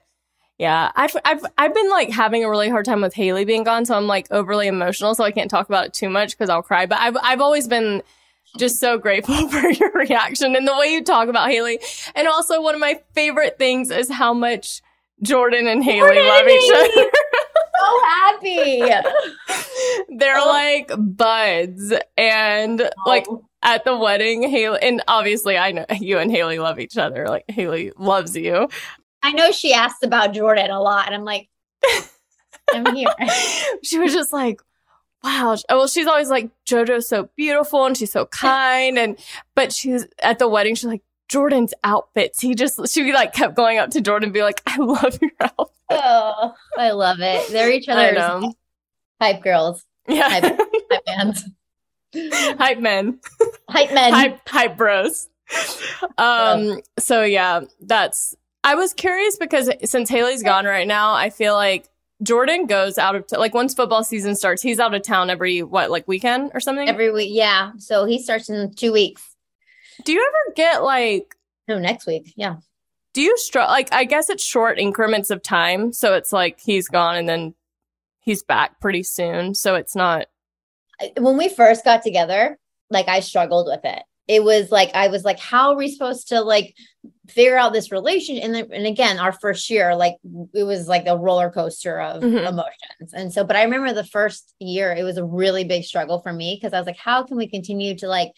[0.57, 3.85] yeah, I've I've I've been like having a really hard time with Hayley being gone,
[3.85, 6.63] so I'm like overly emotional, so I can't talk about it too much because I'll
[6.63, 6.87] cry.
[6.87, 8.01] But I've I've always been
[8.57, 11.79] just so grateful for your reaction and the way you talk about Hayley.
[12.15, 14.81] And also one of my favorite things is how much
[15.21, 17.11] Jordan and Hayley Jordan love each other.
[17.87, 18.79] So happy.
[20.17, 20.47] They're Oh.
[20.47, 23.45] like buds and like Oh.
[23.63, 27.27] at the wedding, Hayley, and obviously I know you and Hayley love each other.
[27.27, 28.67] Like Hayley loves you.
[29.23, 31.49] I know she asked about Jordan a lot, and I'm like,
[32.73, 33.07] I'm here.
[33.83, 34.61] she was just like,
[35.23, 35.55] wow.
[35.69, 38.97] Well, she's always like, JoJo's so beautiful and she's so kind.
[38.99, 39.17] And,
[39.55, 42.39] but she's at the wedding, she's like, Jordan's outfits.
[42.41, 45.31] He just, she like kept going up to Jordan and be like, I love your
[45.41, 45.73] outfit.
[45.89, 47.49] Oh, I love it.
[47.49, 48.53] They're each other's
[49.21, 50.29] hype girls, Yeah.
[50.29, 50.43] Hype.
[50.91, 51.43] hype fans,
[52.57, 53.19] hype men.
[53.69, 54.13] hype men.
[54.13, 55.27] hype hype bros.
[56.17, 61.53] Um so yeah, that's I was curious because since Hayley's gone right now, I feel
[61.53, 61.89] like
[62.23, 65.63] Jordan goes out of t- like once football season starts, he's out of town every
[65.63, 66.89] what like weekend or something.
[66.89, 67.71] Every week, yeah.
[67.77, 69.35] So he starts in two weeks.
[70.03, 71.35] Do you ever get like
[71.67, 72.33] No, next week.
[72.35, 72.57] Yeah.
[73.13, 73.71] do you struggle?
[73.71, 77.53] like I guess it's short increments of time, so it's like he's gone and then
[78.19, 80.27] he's back pretty soon, so it's not
[81.17, 82.57] When we first got together,
[82.89, 84.03] like I struggled with it.
[84.27, 86.75] It was like I was like, how are we supposed to like
[87.29, 88.43] figure out this relationship?
[88.43, 90.15] And then, and again, our first year, like
[90.53, 92.45] it was like a roller coaster of Mhm.
[92.45, 93.13] emotions.
[93.13, 96.33] And so, but I remember the first year, it was a really big struggle for
[96.33, 98.33] me because I was like, how can we continue to like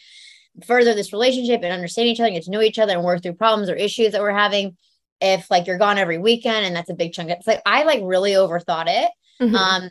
[0.65, 3.21] further this relationship and understand each other and get to know each other and work
[3.21, 4.75] through problems or issues that we're having
[5.21, 7.29] if like you're gone every weekend and that's a big chunk.
[7.29, 9.11] It's like I like really overthought it.
[9.41, 9.55] Mhm.
[9.55, 9.89] Um,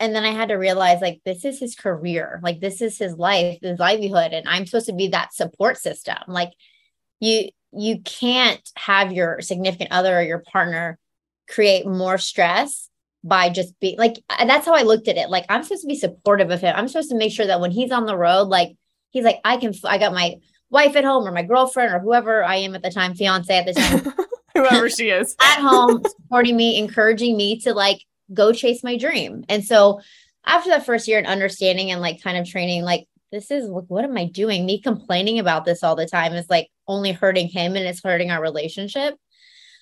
[0.00, 3.16] and then I had to realize like this is his career, like this is his
[3.16, 6.16] life, his livelihood, and I'm supposed to be that support system.
[6.28, 6.52] Like
[7.20, 10.98] you, you can't have your significant other or your partner
[11.48, 12.88] create more stress
[13.24, 14.14] by just being like
[14.46, 15.28] that's how I looked at it.
[15.28, 16.74] Like I'm supposed to be supportive of him.
[16.76, 18.76] I'm supposed to make sure that when he's on the road, like
[19.10, 19.72] he's like I can.
[19.84, 20.36] I got my
[20.70, 23.66] wife at home or my girlfriend or whoever I am at the time, fiance at
[23.66, 24.12] the time
[24.54, 25.34] whoever she is.
[25.42, 28.02] at home supporting me, encouraging me to like
[28.34, 29.44] go chase my dream.
[29.48, 30.00] And so
[30.44, 33.88] after that first year and understanding and like kind of training, like this is what,
[33.88, 34.66] what am I doing?
[34.66, 38.30] Me complaining about this all the time is like only hurting him and it's hurting
[38.30, 39.14] our relationship.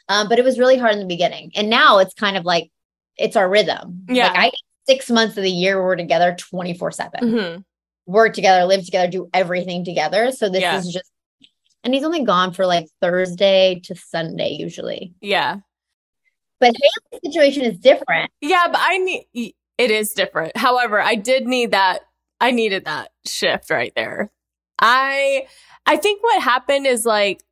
[0.08, 1.52] Um, but it was really hard in the beginning.
[1.56, 2.70] And now it's kind of like
[3.16, 4.04] it's our rhythm.
[4.08, 4.28] Yeah.
[4.28, 4.50] Like I
[4.88, 7.64] six months of the year we're together 24 7 Mhm.
[8.06, 10.30] Work together, live together, do everything together.
[10.32, 10.78] So this Yeah.
[10.78, 11.10] is just
[11.84, 15.14] and he's only gone for like Thursday to Sunday usually.
[15.20, 15.58] Yeah.
[16.58, 18.30] But Hayley's situation is different.
[18.40, 20.56] Yeah, but I need it is different.
[20.56, 22.00] However, I did need that
[22.40, 24.30] I needed that shift right there.
[24.80, 25.46] I
[25.86, 27.42] I think what happened is like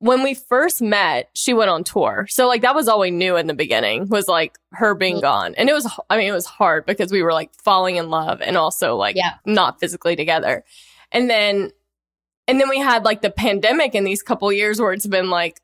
[0.00, 2.26] when we first met, she went on tour.
[2.28, 5.22] So like that was all we knew in the beginning was like her being Mhm.
[5.22, 5.54] gone.
[5.56, 8.40] And it was I mean it was hard because we were like falling in love
[8.40, 9.34] and also like Yeah.
[9.46, 10.64] not physically together.
[11.12, 11.70] And then
[12.48, 15.60] and then we had like the pandemic in these couple years where it's been like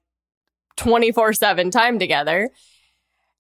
[0.76, 2.50] 24/7 time together.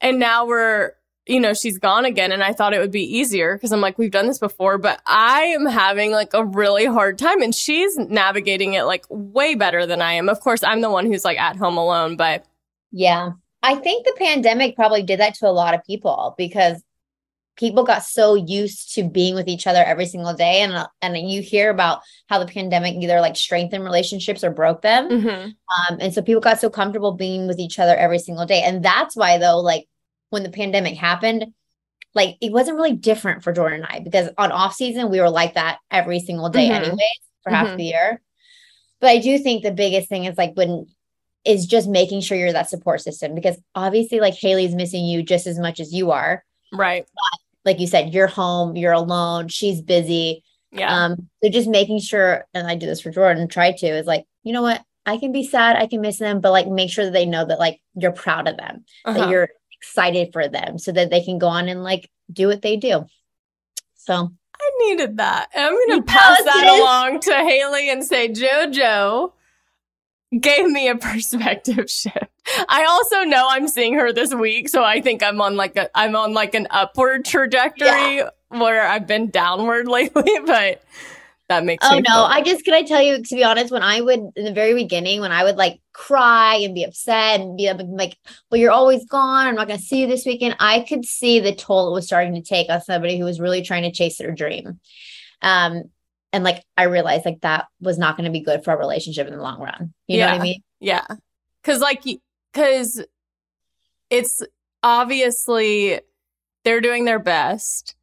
[0.00, 0.92] And now we're
[1.26, 2.30] you know, she's gone again.
[2.30, 5.00] And I thought it would be easier because I'm like, we've done this before, but
[5.06, 9.86] I am having like a really hard time and she's navigating it like way better
[9.86, 10.28] than I am.
[10.28, 12.46] Of course, I'm the one who's like at home alone, but
[12.92, 13.30] Yeah.
[13.62, 16.80] I think the pandemic probably did that to a lot of people because
[17.56, 21.16] people got so used to being with each other every single day and uh, and
[21.18, 25.10] you hear about how the pandemic either like strengthened relationships or broke them.
[25.90, 28.62] Um, and so people got so comfortable being with each other every single day.
[28.62, 29.88] And that's why though like
[30.30, 31.46] when the pandemic happened,
[32.14, 35.30] like it wasn't really different for Jordan and I because on off season we were
[35.30, 36.74] like that every single day Mhm.
[36.74, 37.00] anyways
[37.42, 37.76] for half Mhm.
[37.76, 38.20] the year.
[39.00, 40.86] But I do think the biggest thing is like when
[41.44, 45.46] is just making sure you're that support system because obviously like Hayley's missing you just
[45.46, 46.44] as much as you are.
[46.72, 47.06] right.
[47.64, 50.42] Like you said, you're home, you're alone, she's busy.
[50.72, 51.04] Yeah.
[51.04, 54.24] Um, so just making sure, and I do this for Jordan, try to is like,
[54.44, 54.82] you know what?
[55.04, 57.44] I can be sad, I can miss them, but like make sure that they know
[57.44, 59.18] that like you're proud of them, Uh-huh.
[59.18, 59.48] that you're
[59.86, 63.06] excited for them so that they can go on and like do what they do.
[63.94, 65.48] So I needed that.
[65.54, 69.32] And I'm going to pass that along to Hayley and say, JoJo
[70.40, 72.16] gave me a perspective shift.
[72.68, 75.90] I also know I'm seeing her this week, so I think I'm on like a
[75.98, 80.82] I'm on like an upward trajectory where I've been downward lately, but
[81.48, 83.82] that makes Oh no, feel- I just can I tell you to be honest, when
[83.82, 87.56] I would in the very beginning, when I would like cry and be upset and
[87.56, 88.16] be like,
[88.50, 89.46] "Well, you're always gone.
[89.46, 92.06] I'm not going to see you this weekend." I could see the toll it was
[92.06, 94.80] starting to take on somebody who was really trying to chase their dream.
[95.42, 95.84] Um,
[96.32, 99.26] and like I realized like that was not going to be good for our relationship
[99.26, 99.94] in the long run.
[100.06, 100.62] You know what I mean?
[100.80, 101.06] Yeah.
[101.64, 102.04] Cause like,
[102.52, 103.02] cause
[104.10, 104.42] it's
[104.82, 106.00] obviously
[106.64, 107.95] they're doing their best.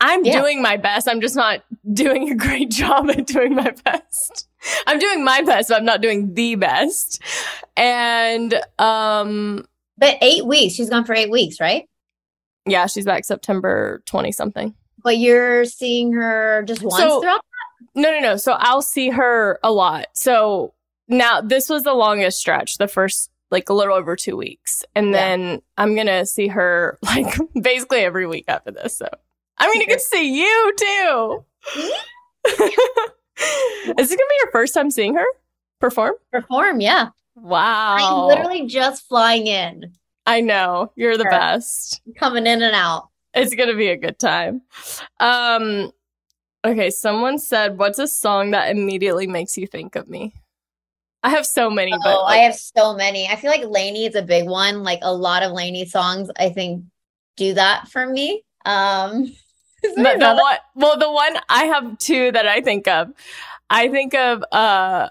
[0.00, 0.40] I'm Yeah.
[0.40, 1.08] doing my best.
[1.08, 4.48] I'm just not doing a great job at doing my best.
[4.86, 7.20] I'm doing my best, but I'm not doing the best.
[7.76, 11.88] And, um, But eight weeks, she's gone for eight weeks, right?
[12.66, 14.74] yeah, she's back September 20 something.
[15.02, 17.40] But you're seeing her just once So- throughout.
[17.94, 18.36] No, no, no.
[18.36, 20.06] So I'll see her a lot.
[20.12, 20.74] So
[21.08, 24.84] now this was the longest stretch, the first like a little over two weeks.
[24.94, 25.12] And Yeah.
[25.12, 28.98] then I'm going to see her like basically every week after this.
[28.98, 29.08] So
[29.58, 31.44] I mean, I can see you too.
[32.56, 35.24] Is it going to be your first time seeing her
[35.80, 36.14] perform?
[36.32, 37.10] Perform, yeah.
[37.36, 37.96] Wow.
[37.96, 39.92] I'm literally just flying in,
[40.26, 40.92] I know.
[40.96, 41.30] You're the Sure.
[41.30, 42.00] best.
[42.16, 43.08] coming in and out.
[43.34, 44.62] It's to be a good time.
[45.20, 45.92] Um,
[46.64, 46.90] okay.
[46.90, 50.34] Someone said, what's a song that immediately makes you think of me?
[51.22, 53.26] I have so many, but Oh, like, I have so many.
[53.28, 54.82] I feel like Lainey is a big one.
[54.82, 56.84] Like a lot of Laney songs, I think,
[57.36, 58.42] do that for me.
[58.64, 59.32] Um,
[59.82, 63.12] the, the one well the one i have two that i think of
[63.70, 65.08] i think of uh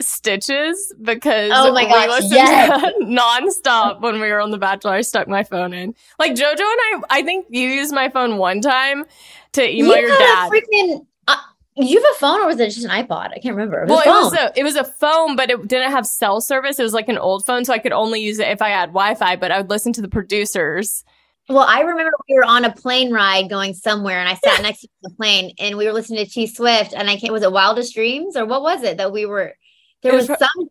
[0.00, 2.80] stitches because Oh my we gosh, listened yes.
[2.82, 6.50] to nonstop when we were on the bachelor i stuck my phone in like jojo
[6.60, 9.04] and i i think you used my phone one time
[9.52, 11.06] to email You your dad freaking.
[11.26, 11.36] Uh,
[11.76, 13.30] you have a phone, or was it just an iPod?
[13.32, 13.82] I can't remember.
[13.82, 16.06] It was well, a it was a it was a phone, but it didn't have
[16.06, 16.78] cell service.
[16.78, 18.90] It was like an old phone, so I could only use it if I had
[18.90, 19.36] Wi-Fi.
[19.36, 21.04] But I would listen to the producers.
[21.48, 24.80] Well, I remember we were on a plane ride going somewhere, and I sat next
[24.80, 27.32] to the plane, and we were listening to T Swift, and I can't.
[27.32, 29.54] Was it Wildest Dreams or what was it that we were?
[30.02, 30.68] There was, was some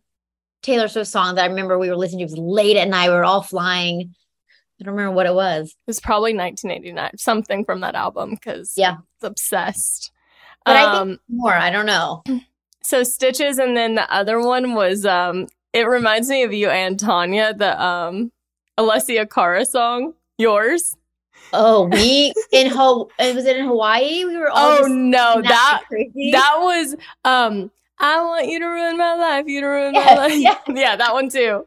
[0.62, 2.32] Taylor Swift song that I remember we were listening to.
[2.32, 3.08] It was late at night.
[3.08, 4.14] We were all flying.
[4.80, 5.70] I don't remember what it was.
[5.70, 8.96] It was probably 1989, something from that album because Yeah.
[9.16, 10.10] it's obsessed.
[10.64, 11.52] But I um, think more.
[11.54, 12.24] I don't know.
[12.82, 15.46] so stitches, and then the other one was um.
[15.72, 18.32] It reminds me of you and Tanya, the um
[18.78, 20.96] Alessia Cara song, yours.
[21.52, 24.24] Oh, we in Ho was it in Hawaii?
[24.24, 26.30] We were all Oh no, that crazy.
[26.32, 27.70] that was um.
[28.00, 29.46] I want you to ruin my life.
[29.46, 30.32] You to ruin my life.
[30.34, 30.60] yes.
[30.68, 31.64] Yeah, that one too.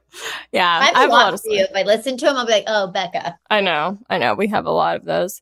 [0.51, 1.63] Yeah, I have, a lot of you.
[1.63, 3.39] If I listen to him, I'll be like, oh, Becca.
[3.49, 4.34] I know, I know.
[4.36, 5.41] We have a lot of those.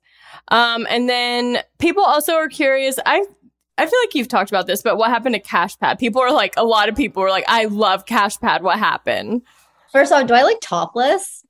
[0.50, 3.00] Um, and then people also are curious.
[3.04, 3.26] I
[3.78, 5.98] I feel like you've talked about this, but what happened to Cash Pad?
[6.00, 8.64] People are like, a lot of people were like, I love Cash Pad.
[8.64, 9.42] What happened?
[9.92, 11.45] First off, do I look topless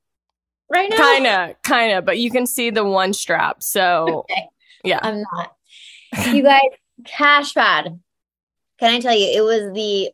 [0.70, 0.96] right now?
[0.96, 3.62] Kind of, kind of, but you can see the one strap.
[3.62, 4.48] So Okay.
[4.84, 5.52] yeah, I'm not.
[6.32, 6.60] You guys,
[7.04, 8.00] cash pad.
[8.78, 10.10] Can I tell you, it was the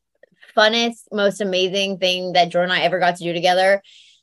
[0.57, 3.83] funnest, most amazing thing that Jordan and I ever got to do together.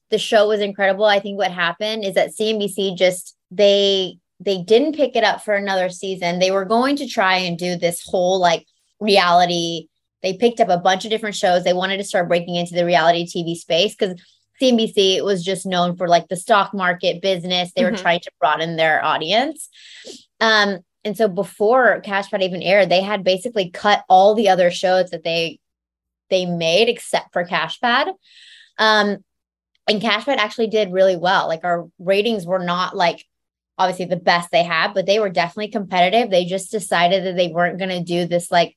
[0.10, 1.06] The show was incredible.
[1.06, 5.54] I think what happened is that CNBC just they they didn't pick it up for
[5.54, 6.40] another season.
[6.40, 8.66] They were going to try and do this whole like
[9.00, 9.88] reality.
[10.24, 11.64] They picked up a bunch of different shows.
[11.64, 14.20] They wanted to start breaking into the reality TV space because
[14.62, 17.72] CNBC was just known for like the stock market business.
[17.74, 18.02] They were Mhm.
[18.02, 19.70] trying to broaden their audience.
[20.40, 24.72] Um, and so before Cash Pad even aired, they had basically cut all the other
[24.72, 25.60] shows that they
[26.30, 28.10] they made except for Cash Pad.
[28.78, 29.18] Um,
[29.88, 31.48] and Cash Pad actually did really well.
[31.48, 33.26] Like our ratings were not like
[33.80, 36.30] obviously the best they had, but they were definitely competitive.
[36.30, 38.76] They just decided that they weren't going to do this like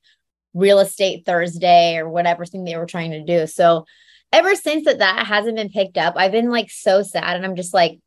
[0.55, 3.45] real estate Thursday or whatever thing they were trying to do.
[3.45, 3.85] So
[4.33, 7.55] ever since that that hasn't been picked up, I've been like so sad and I'm
[7.55, 7.99] just like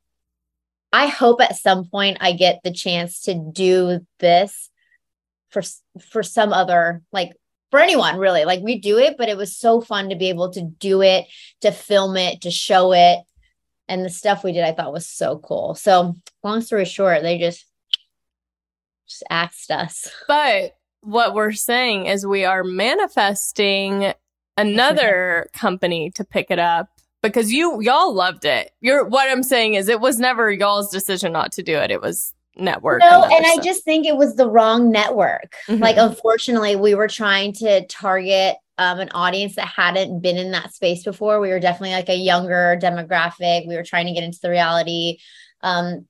[0.93, 4.70] I hope at some point I get the chance to do this
[5.51, 5.62] for
[6.11, 7.33] for some other like
[7.70, 8.45] for anyone really.
[8.45, 11.27] Like we do it, but it was so fun to be able to do it,
[11.62, 13.20] to film it, to show it.
[13.89, 15.77] And the stuff we did I thought was so cool.
[15.77, 17.64] So, long story short, they just
[19.07, 20.11] just axed us.
[20.27, 24.12] but what we're saying is we are manifesting
[24.57, 26.88] another company to pick it up
[27.22, 28.72] because you y'all loved it.
[28.80, 31.90] You're what I'm saying is it was never y'all's decision not to do it.
[31.90, 33.00] It was network.
[33.00, 35.54] No, and I just think it was the wrong network.
[35.68, 35.80] Mhm.
[35.80, 40.74] Like, unfortunately, we were trying to target um, an audience that hadn't been in that
[40.74, 41.40] space before.
[41.40, 43.66] We were definitely like a younger demographic.
[43.66, 45.18] We were trying to get into the reality,
[45.62, 46.07] um,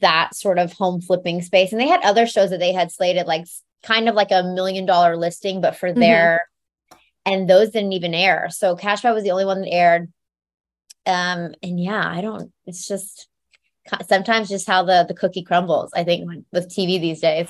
[0.00, 1.72] that sort of home flipping space.
[1.72, 3.46] And they had other shows that they had slated, like
[3.82, 6.00] kind of like a million dollar listing, but for mm-hmm.
[6.00, 6.49] their,
[7.24, 8.48] and those didn't even air.
[8.50, 10.12] So Cash was the only one that aired.
[11.06, 13.28] Um, and yeah, I don't, it's just
[14.06, 17.48] sometimes just how the, the cookie crumbles, I think, with TV these days.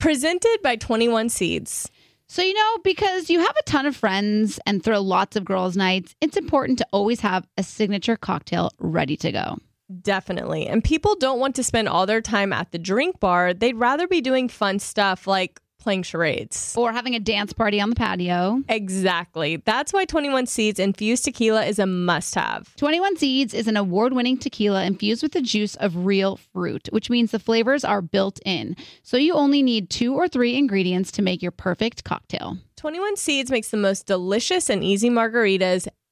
[0.00, 1.90] Presented by 21 Seeds.
[2.26, 5.76] So, you know, because you have a ton of friends and throw lots of girls'
[5.76, 9.58] nights, it's important to always have a signature cocktail ready to go.
[10.00, 10.66] Definitely.
[10.66, 13.52] And people don't want to spend all their time at the drink bar.
[13.52, 17.90] They'd rather be doing fun stuff like playing charades or having a dance party on
[17.90, 18.62] the patio.
[18.68, 19.56] Exactly.
[19.56, 22.74] That's why 21 Seeds infused tequila is a must have.
[22.76, 27.10] 21 Seeds is an award winning tequila infused with the juice of real fruit, which
[27.10, 28.76] means the flavors are built in.
[29.02, 32.58] So you only need two or three ingredients to make your perfect cocktail.
[32.76, 35.88] 21 Seeds makes the most delicious and easy margaritas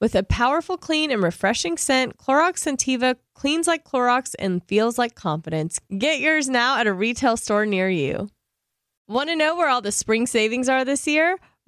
[0.00, 5.16] With a powerful, clean, and refreshing scent, Clorox Scentiva cleans like Clorox and feels like
[5.16, 5.80] confidence.
[5.96, 8.28] Get yours now at a retail store near you.
[9.08, 11.38] Want to know where all the spring savings are this year?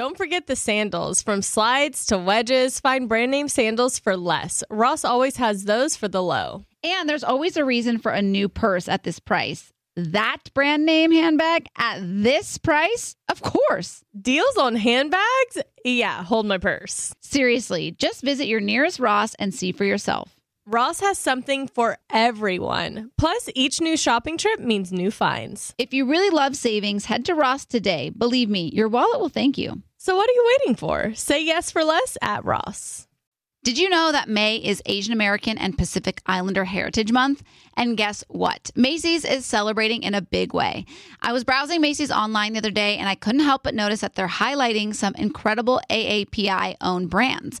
[0.00, 1.20] Don't forget the sandals.
[1.20, 4.64] From slides to wedges, find brand name sandals for less.
[4.70, 6.64] Ross always has those for the low.
[6.82, 9.74] And there's always a reason for a new purse at this price.
[9.96, 13.14] That brand name handbag at this price?
[13.28, 14.02] Of course.
[14.18, 15.58] Deals on handbags?
[15.84, 17.14] Yeah, hold my purse.
[17.20, 20.34] Seriously, just visit your nearest Ross and see for yourself.
[20.64, 23.10] Ross has something for everyone.
[23.18, 25.74] Plus, each new shopping trip means new finds.
[25.76, 28.08] If you really love savings, head to Ross today.
[28.08, 29.82] Believe me, your wallet will thank you.
[30.02, 31.14] So, what are you waiting for?
[31.14, 33.06] Say yes for less at Ross.
[33.62, 37.42] Did you know that May is Asian American and Pacific Islander Heritage Month?
[37.76, 38.70] And guess what?
[38.74, 40.86] Macy's is celebrating in a big way.
[41.20, 44.14] I was browsing Macy's online the other day and I couldn't help but notice that
[44.14, 47.60] they're highlighting some incredible AAPI owned brands.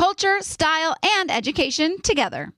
[0.00, 2.54] culture, style, and education together.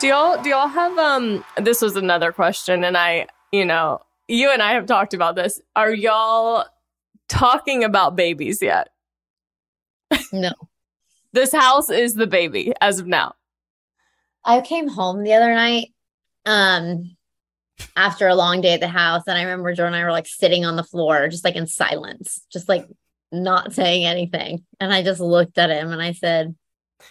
[0.00, 4.52] Do y'all do y'all have um this was another question and I, you know, you
[4.52, 5.62] and I have talked about this.
[5.74, 6.66] Are y'all
[7.26, 8.90] talking about babies yet?
[10.30, 10.52] No.
[11.32, 13.34] this house is the baby as of now.
[14.44, 15.88] I came home the other night
[16.44, 17.16] um
[17.96, 19.22] after a long day at the house.
[19.26, 21.66] And I remember Jordan and I were like sitting on the floor, just like in
[21.66, 22.86] silence, just like
[23.32, 24.64] not saying anything.
[24.80, 26.54] And I just looked at him and I said,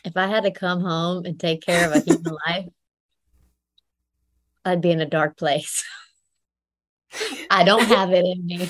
[0.03, 2.67] if I had to come home and take care of a human life,
[4.65, 5.83] I'd be in a dark place.
[7.49, 8.67] I don't have it in me.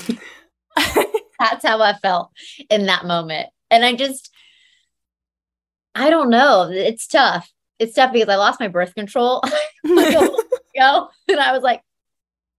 [1.40, 2.32] That's how I felt
[2.70, 3.50] in that moment.
[3.70, 4.32] And I just,
[5.96, 6.70] I don't know.
[6.72, 7.52] It's tough.
[7.80, 9.42] It's tough because I lost my birth control
[9.84, 11.10] ago.
[11.28, 11.82] And I was like,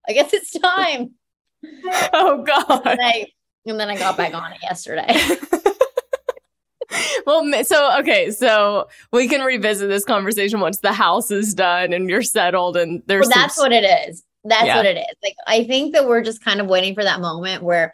[0.07, 1.11] I guess it's time.
[2.13, 2.81] Oh God.
[2.87, 3.27] And, I,
[3.65, 5.07] and then I got back on it yesterday.
[7.25, 12.09] well, so okay, so we can revisit this conversation once the house is done and
[12.09, 14.23] you're settled and there's Well, that's what it is.
[14.45, 14.77] That's Yeah.
[14.77, 15.15] what it is.
[15.21, 17.93] Like I think that we're just kind of waiting for that moment where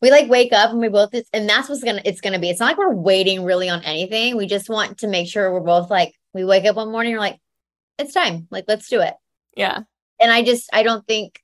[0.00, 2.50] we like wake up and we both and that's what's gonna it's gonna be.
[2.50, 4.36] It's not like we're waiting really on anything.
[4.36, 7.18] We just want to make sure we're both like we wake up one morning, we're
[7.20, 7.40] like,
[7.98, 8.46] it's time.
[8.50, 9.14] Like let's do it.
[9.56, 9.80] yeah.
[10.24, 11.42] And I just I don't think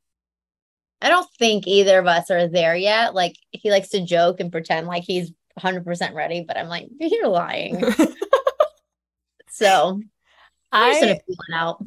[1.03, 3.14] I don't think either of us are there yet.
[3.14, 7.28] Like he likes to joke and pretend like he's 100% ready, but I'm like, you're
[7.28, 7.85] lying.
[9.51, 10.01] so
[10.72, 11.20] I
[11.53, 11.85] out.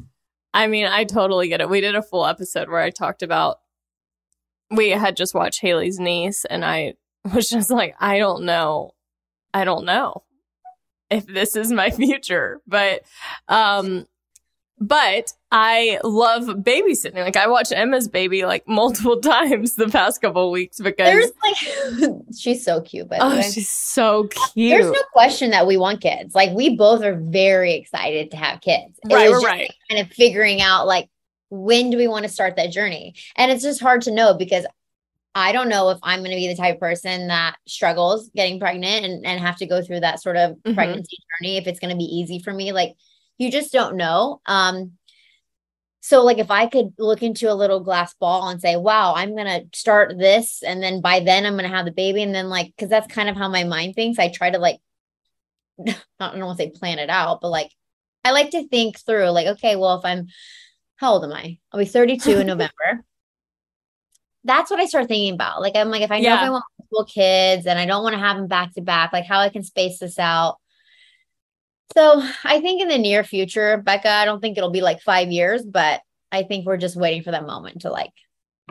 [0.52, 1.68] I mean, I totally get it.
[1.68, 3.58] We did a full episode where I talked about
[4.70, 6.94] we had just watched Hayley's niece and I
[7.34, 8.92] was just like, I don't know.
[9.52, 10.22] I don't know
[11.10, 12.60] if this is my future.
[12.68, 13.02] But
[13.48, 14.06] um
[14.88, 17.14] but I love babysitting.
[17.14, 22.12] Like I watched Emma's baby like multiple times the past couple weeks because There's like
[22.36, 23.42] she's so cute, by the oh, way.
[23.42, 24.70] she's so cute.
[24.70, 26.34] There's no question that we want kids.
[26.34, 28.98] Like we both are very excited to have kids.
[29.08, 29.72] It Right, was right.
[29.90, 31.08] kind of figuring out like
[31.50, 33.14] when do we want to start that journey?
[33.36, 34.66] And it's just hard to know because
[35.36, 38.58] I don't know if I'm going to be the type of person that struggles getting
[38.60, 40.74] pregnant and, and have to go through that sort of Mhm.
[40.74, 41.56] pregnancy journey.
[41.56, 42.94] If it's going to be easy for me, like
[43.38, 44.40] you just don't know.
[44.46, 44.92] Um,
[46.00, 49.34] so like if I could look into a little glass ball and say, wow, I'm
[49.34, 50.62] going to start this.
[50.62, 52.22] And then by then I'm going to have the baby.
[52.22, 54.18] And then like, cause that's kind of how my mind thinks.
[54.18, 54.80] I try to like,
[55.88, 57.70] I don't want to say plan it out, but like,
[58.22, 60.26] I like to think through like, okay, well, if I'm,
[60.96, 61.58] how old am I?
[61.72, 63.02] I'll be 32 in November.
[64.44, 65.62] That's what I start thinking about.
[65.62, 68.12] Like, I'm like, if I know if I want multiple kids and I don't want
[68.12, 70.58] to have them back to back, like how I can space this out.
[71.96, 75.30] So I think in the near future, Becca, I don't think it'll be like five
[75.30, 76.00] years, but
[76.32, 78.10] I think we're just waiting for that moment to like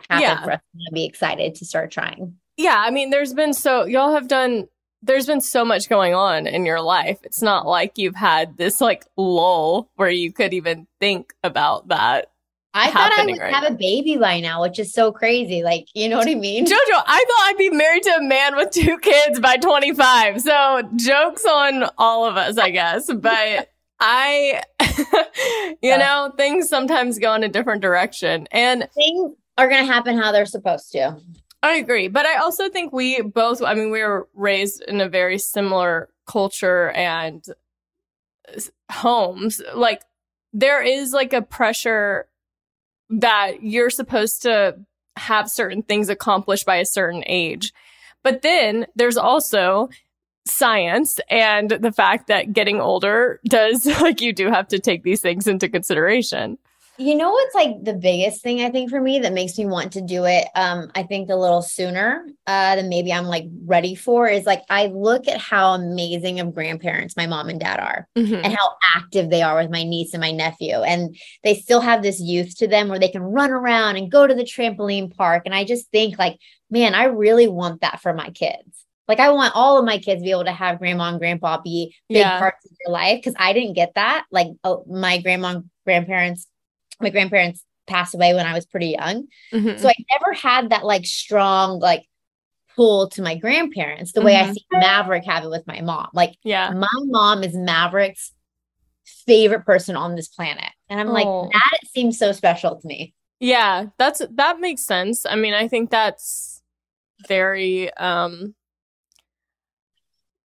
[0.09, 0.43] happen Yeah.
[0.43, 2.36] for us to be excited to start trying.
[2.57, 4.68] yeah, I mean, there's been so y'all have done.
[5.05, 7.20] There's been so much going on in your life.
[7.24, 12.32] It's not like you've had this like lull where you could even think about that.
[12.76, 15.62] I thought I would right have a baby by now, which is so crazy.
[15.64, 16.66] Like, you know what I mean?
[16.66, 16.74] Jojo,
[17.06, 20.42] I thought I'd be married to a man with two kids by 25.
[20.42, 23.12] So jokes on all of us, I guess.
[23.14, 23.70] But
[24.00, 24.64] I,
[25.82, 25.98] you Yeah.
[25.98, 28.48] know, things sometimes go in a different direction.
[28.52, 31.16] And Things are going to happen how they're supposed to.
[31.62, 32.08] I agree.
[32.08, 36.10] But I also think we both, I mean, we were raised in a very similar
[36.26, 37.46] culture and
[38.92, 39.62] homes.
[39.76, 40.02] Like,
[40.52, 42.28] there is like a pressure
[43.20, 44.78] that you're supposed to
[45.16, 47.74] have certain things accomplished by a certain age.
[48.24, 49.89] But then there's also
[50.45, 55.22] science and the fact that getting older does, like, you do have to take these
[55.22, 56.57] things into consideration.
[57.00, 59.94] You know what's like the biggest thing I think for me that makes me want
[59.94, 63.96] to do it um I think a little sooner uh than maybe I'm like ready
[63.96, 68.08] for is like I look at how amazing of grandparents my mom and dad are
[68.16, 68.41] Mhm.
[68.44, 72.04] and how active they are with my niece and my nephew and they still have
[72.04, 75.44] this youth to them where they can run around and go to the trampoline park
[75.46, 76.38] and I just think like
[76.70, 78.86] man I really want that for my kids.
[79.08, 81.60] Like I want all of my kids to be able to have grandma and grandpa
[81.60, 82.38] be big Yeah.
[82.38, 84.26] parts of their life because I didn't get that.
[84.32, 86.48] Like oh, my grandma and grandparents
[87.02, 89.28] my grandparents passed away when I was pretty young.
[89.52, 89.80] Mhm.
[89.80, 92.06] So I never had that like strong like
[92.76, 94.54] pull to my grandparents the way I Mhm.
[94.54, 96.10] see Maverick have it with my mom.
[96.14, 96.70] Like yeah.
[96.72, 98.32] my mom is Maverick's
[99.26, 100.70] favorite person on this planet.
[100.89, 101.50] And I'm like, Oh.
[101.52, 103.14] that seems so special to me.
[103.39, 105.26] Yeah, that's that makes sense.
[105.26, 106.62] I mean, I think that's
[107.28, 108.62] very um I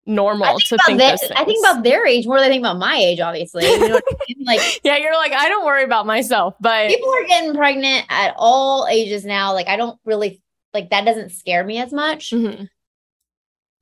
[0.09, 2.97] normal to think their- I think about their age more than I think about my
[2.97, 3.65] age, obviously.
[3.71, 4.45] You know I mean?
[4.47, 8.35] Like Yeah, you're like, I don't worry about myself, but people are getting pregnant at
[8.37, 9.53] all ages now.
[9.53, 10.43] Like I don't really
[10.75, 12.31] like that doesn't scare me as much.
[12.31, 12.69] Mhm.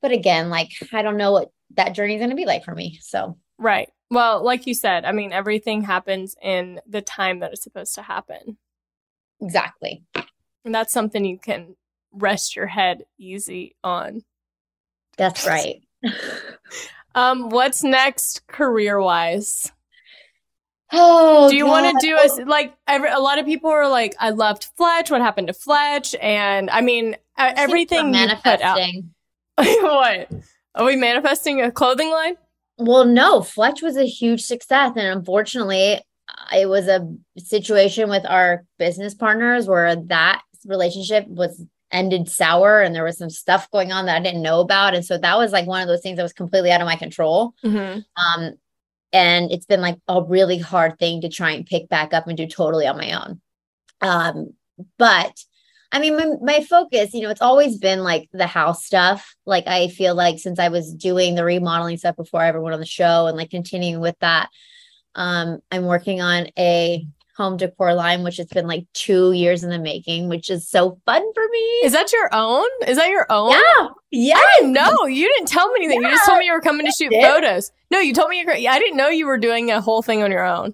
[0.01, 2.75] But again, like I don't know what that journey is going to be like for
[2.75, 2.99] me.
[3.01, 3.89] So right.
[4.09, 8.01] Well, like you said, I mean, everything happens in the time that it's supposed to
[8.01, 8.57] happen.
[9.41, 10.03] exactly.
[10.63, 11.75] And that's something you can
[12.11, 14.23] rest your head easy on.
[15.17, 15.81] That's right.
[17.15, 19.71] Um, what's next career wise?
[20.93, 24.15] oh, do you want to do a like every, a lot of people are like
[24.19, 29.13] i loved fletch what happened to fletch and i mean everything you put out manifesting.
[29.57, 30.31] what?
[30.75, 32.35] Are we manifesting a clothing line?
[32.77, 34.91] Well, no, Fletch was a huge success.
[34.95, 35.99] And unfortunately,
[36.53, 42.93] it was a situation with our business partners where that relationship was ended sour and
[42.93, 44.93] there was some stuff going on that I didn't know about.
[44.93, 46.95] And so that was like one of those things that was completely out of my
[46.95, 47.53] control.
[47.63, 47.99] Mm-hmm.
[48.21, 48.53] Um,
[49.13, 52.37] and it's been like a really hard thing to try and pick back up and
[52.37, 53.41] do totally on my own.
[54.01, 54.53] Um,
[54.97, 55.39] but
[55.91, 59.35] I mean, my, my focus, you know, it's always been like the house stuff.
[59.45, 62.73] Like, I feel like since I was doing the remodeling stuff before I ever went
[62.73, 64.49] on the show and like continuing with that,
[65.15, 67.07] um, I'm working on a
[67.37, 70.99] home decor line, which has been like two years in the making, which is so
[71.05, 71.59] fun for me.
[71.83, 72.65] Is that your own?
[72.87, 73.51] Is that your own?
[73.51, 73.87] yeah.
[74.11, 74.35] Yeah.
[74.37, 75.05] I didn't know.
[75.05, 76.01] You didn't tell me anything.
[76.01, 77.71] You just told me you were coming to shoot photos.
[77.91, 78.51] No, you told me you're.
[78.51, 80.73] I didn't know you were doing a whole thing on your own.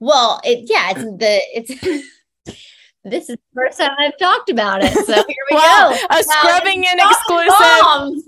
[0.00, 2.06] Well, it, yeah, it's the, it's,
[3.04, 4.92] this is the first time I've talked about it.
[5.06, 6.18] So here we Wow, go.
[6.18, 7.54] a scrubbing in exclusive.
[7.82, 8.22] bombs.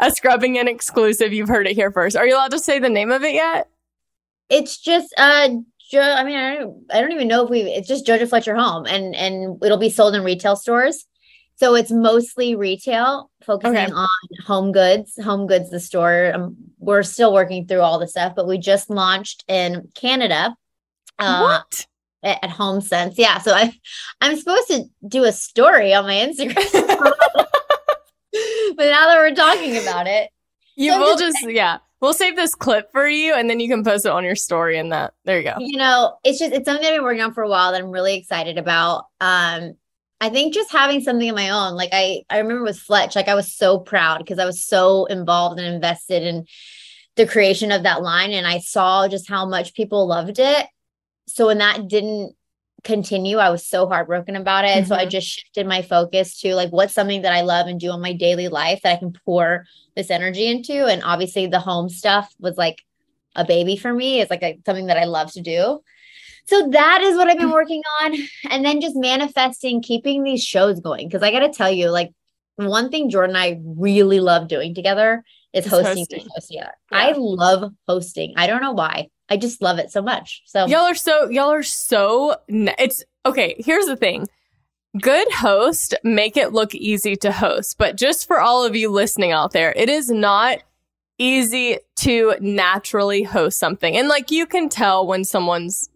[0.00, 1.32] A scrubbing in exclusive.
[1.32, 2.16] You've heard it here first.
[2.16, 3.68] Are you allowed to say the name of it yet?
[4.50, 5.48] It's just uh
[5.92, 8.56] jo- I mean I don't I don't even know if we it's just Jojo Fletcher
[8.56, 11.04] Home and and it'll be sold in retail stores.
[11.56, 13.92] So it's mostly retail, focusing Okay.
[13.92, 14.08] on
[14.46, 15.12] home goods.
[15.22, 16.32] Home goods, the store.
[16.34, 20.56] Um, we're still working through all the stuff, but we just launched in Canada.
[21.20, 21.86] Uh, what?
[22.24, 23.14] at, at HomeSense.
[23.16, 23.38] Yeah.
[23.38, 23.72] So I
[24.20, 26.54] I'm supposed to do a story on my Instagram.
[28.76, 30.30] but now that we're talking about it,
[30.74, 31.78] You so will just- just yeah.
[32.02, 34.76] We'll save this clip for you, and then you can post it on your story.
[34.76, 35.54] And that there you go.
[35.58, 37.92] you know, it's just it's something I've been working on for a while that I'm
[37.92, 39.04] really excited about.
[39.20, 39.74] Um,
[40.20, 43.28] I think just having something of my own, like I I remember with Fletch, like
[43.28, 46.44] I was so proud because I was so involved and invested in
[47.14, 50.66] the creation of that line, and I saw just how much people loved it.
[51.28, 52.34] So when that didn't
[52.84, 54.70] continue, I was so heartbroken about it.
[54.70, 55.10] And So I Mhm.
[55.10, 58.12] just shifted my focus to like what's something that I love and do in my
[58.12, 59.64] daily life that I can pour
[59.94, 60.86] this energy into.
[60.86, 62.82] And obviously the home stuff was like
[63.36, 64.20] a baby for me.
[64.20, 65.80] It's like a, something that I love to do.
[66.46, 68.16] So that is what I've been working on.
[68.50, 71.08] And then just manifesting, keeping these shows going.
[71.08, 72.10] Cause I got to tell you, like,
[72.68, 76.20] one thing Jordan and I really love doing together is Is hosting, hosting.
[76.20, 76.40] together.
[76.50, 76.70] Yeah.
[76.90, 78.34] I love hosting.
[78.36, 79.08] I don't know why.
[79.28, 80.42] I just love it so much.
[80.46, 84.28] So Y'all are so y'all are so it's okay, here's the thing.
[85.00, 89.32] Good host make it look easy to host, but just for all of you listening
[89.32, 90.58] out there, it is not
[91.18, 93.96] easy to naturally host something.
[93.96, 95.88] And like you can tell when someone's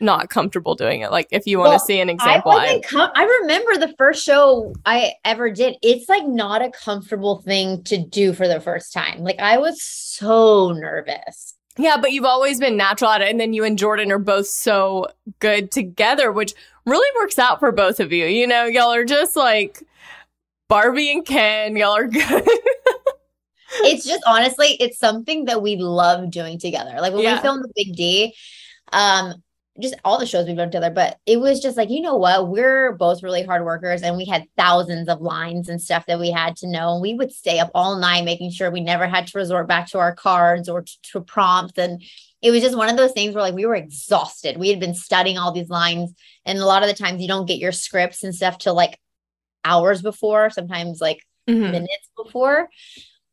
[0.00, 1.10] not comfortable doing it.
[1.10, 4.74] Like if you want to see an example, I, com- I remember the first show
[4.84, 5.76] I ever did.
[5.82, 9.20] It's like not a comfortable thing to do for the first time.
[9.24, 11.54] Like I was so nervous.
[11.78, 13.30] Yeah, but you've always been natural at it.
[13.30, 15.08] And then you and Jordan are both so
[15.40, 16.54] good together, which
[16.86, 18.26] really works out for both of you.
[18.26, 19.82] You know, y'all are just like
[20.68, 21.76] Barbie and Ken.
[21.76, 22.48] Y'all are good.
[23.80, 26.98] It's just honestly, it's something that we love doing together.
[27.00, 27.34] Like when Yeah.
[27.36, 28.34] we filmed the Big D,
[28.92, 29.34] um,
[29.80, 32.48] just all the shows we've done together, but it was just like, you know what?
[32.48, 36.30] We're both really hard workers and we had thousands of lines and stuff that we
[36.30, 36.92] had to know.
[36.94, 39.88] And we would stay up all night making sure we never had to resort back
[39.88, 41.78] to our cards or to, to prompts.
[41.78, 42.02] And
[42.42, 44.56] it was just one of those things where like we were exhausted.
[44.56, 46.12] We had been studying all these lines,
[46.44, 48.98] and a lot of the times you don't get your scripts and stuff till like
[49.64, 51.70] hours before, sometimes like Mhm.
[51.70, 52.68] minutes before.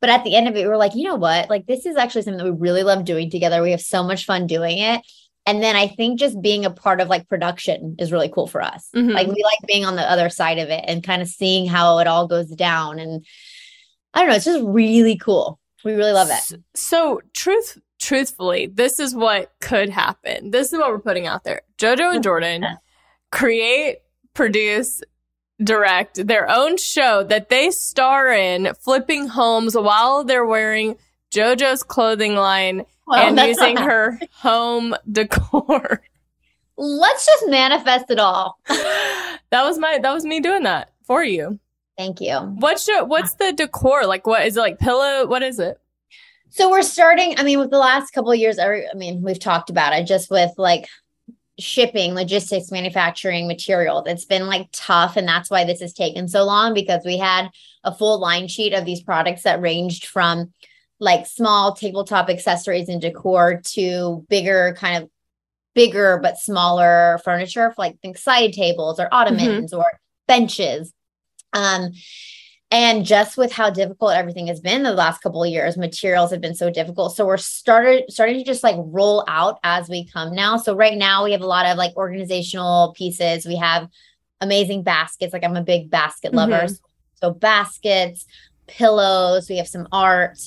[0.02, 1.50] But at the end of it, we were like, you know what?
[1.50, 3.62] Like, this is actually something that we really love doing together.
[3.62, 5.02] We have so much fun doing it.
[5.46, 8.62] And then I think just being a part of like production is really cool for
[8.62, 8.90] us.
[8.96, 9.14] Mhm.
[9.14, 12.00] Like, we like being on the other side of it and kind of seeing how
[12.00, 12.98] it all goes down.
[13.00, 13.26] And
[14.14, 15.60] I don't know, it's just really cool.
[15.84, 16.60] We really love it.
[16.76, 20.52] So, truth, truthfully, this is what could happen.
[20.52, 21.62] This is what we're putting out there.
[21.78, 22.66] JoJo and Jordan
[23.32, 23.98] create,
[24.34, 25.02] produce,
[25.62, 30.96] direct their own show that they star in, flipping homes while they're wearing
[31.34, 36.02] JoJo's clothing line Well, and using her home decor.
[36.78, 38.60] Let's just manifest it all.
[38.68, 41.60] that was my that was me doing that for you.
[41.98, 42.36] Thank you.
[42.38, 44.06] What's show what's the decor?
[44.06, 45.28] Like what is it like pillow?
[45.28, 45.80] What is it?
[46.50, 47.40] So we're starting.
[47.40, 50.06] I mean, with the last couple of years, I, I mean, we've talked about it
[50.06, 50.88] just with like
[51.60, 54.04] shipping, logistics, manufacturing, materials.
[54.06, 57.50] It's been like tough, and that's why this has taken so long because we had
[57.84, 60.54] a full line sheet of these products that ranged from
[61.04, 65.10] like small tabletop accessories and decor to bigger kind of
[65.76, 69.86] bigger but smaller furniture for like think side tables or ottomans or
[70.28, 70.94] benches.
[71.52, 71.92] Um,
[72.72, 76.42] and just with how difficult everything has been the last couple of years, materials have
[76.42, 77.16] been so difficult.
[77.16, 80.58] So we're started starting to just like roll out as we come now.
[80.58, 83.46] So right now we have a lot of like organizational pieces.
[83.46, 83.90] We have
[84.42, 85.34] amazing baskets.
[85.34, 86.64] Like I'm a big basket lover.
[86.64, 86.80] Mhm.
[87.16, 88.26] So baskets,
[88.68, 90.40] pillows, we have some art,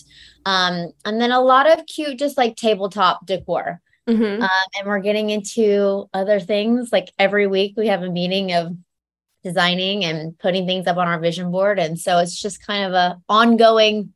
[0.45, 3.81] um, and then a lot of cute, just like tabletop decor.
[4.09, 4.41] Mhm.
[4.41, 4.49] Um,
[4.79, 6.91] and we're getting into other things.
[6.93, 8.73] Like every week, we have a meeting of
[9.43, 12.93] designing and putting things up on our vision board, and so it's just kind of
[12.93, 14.13] a ongoing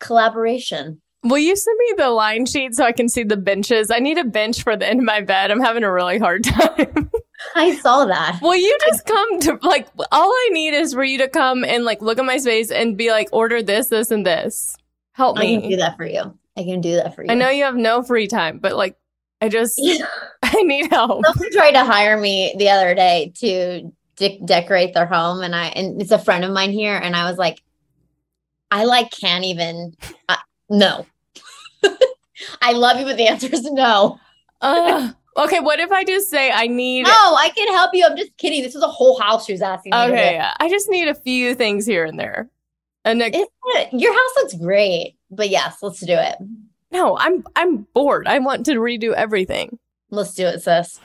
[0.00, 1.00] collaboration.
[1.22, 3.90] Will you send me the line sheet so I can see the benches?
[3.90, 5.50] I need a bench for the end of my bed.
[5.50, 7.10] I'm having a really hard time.
[7.58, 8.38] I saw that.
[8.42, 11.84] Will you just come to like all I need is for you to come and
[11.84, 14.76] like look at my space and be like, order this, this, and this.
[15.12, 15.56] Help me.
[15.56, 16.38] I can do that for you.
[16.58, 17.30] I can do that for you.
[17.30, 18.96] I know you have no free time, but like
[19.40, 19.80] I just
[20.42, 21.24] I need help.
[21.24, 25.68] Someone tried to hire me the other day to de- decorate their home, and I
[25.68, 27.62] and it's a friend of mine here, and I was like,
[28.70, 29.94] I like can't even.
[30.28, 30.36] Uh,
[30.68, 31.06] no,
[32.60, 34.18] I love you, but the answer is no.
[34.60, 35.14] Ugh.
[35.36, 38.04] Okay, what if I just say I need No, I can help you.
[38.04, 38.62] I'm just kidding.
[38.62, 39.98] This is a whole house she's was asking me.
[39.98, 40.54] to Okay, yeah.
[40.58, 42.48] I just need a few things here and there.
[43.04, 43.20] And.
[43.92, 46.36] Your house looks great, but yes, let's do it.
[46.90, 48.26] no, I'm I'm bored.
[48.26, 49.78] I want to redo everything.
[50.10, 51.00] Let's do it, sis.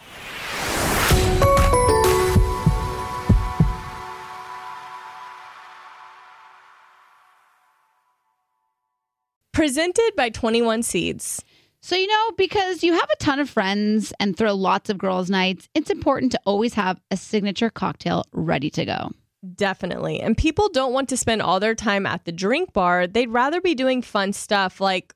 [9.53, 11.43] Presented by 21 Seeds.
[11.81, 15.31] So, you know, because you have a ton of friends and throw lots of girls'
[15.31, 19.11] nights, it's important to always have a signature cocktail ready to go.
[19.55, 20.21] Definitely.
[20.21, 23.07] And people don't want to spend all their time at the drink bar.
[23.07, 25.15] They'd rather be doing fun stuff like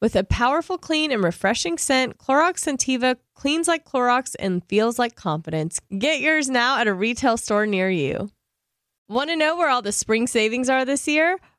[0.00, 5.14] With a powerful, clean, and refreshing scent, Clorox Scentiva cleans like Clorox and feels like
[5.14, 5.80] confidence.
[5.96, 8.30] Get yours now at a retail store near you.
[9.08, 11.38] Want to know where all the spring savings are this year?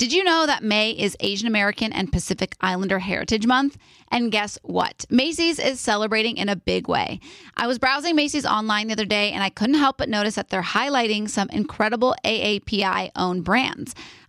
[0.00, 3.76] Did you know that May is Asian American and Pacific Islander Heritage Month?
[4.10, 5.04] And guess what?
[5.10, 7.20] Macy's is celebrating in a big way.
[7.54, 10.48] I was browsing Macy's online the other day and I couldn't help but notice that
[10.48, 13.94] they're highlighting some incredible AAPI owned brands.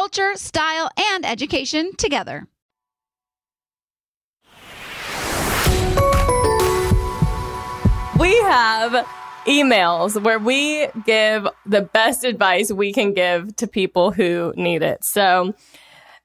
[0.00, 2.46] culture, style, and education together.
[8.18, 9.06] We have
[9.46, 15.04] emails where we give the best advice we can give to people who need it.
[15.04, 15.54] So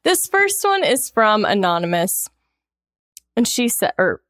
[0.04, 2.30] this first one is from Anonymous.
[3.36, 4.22] And she said, or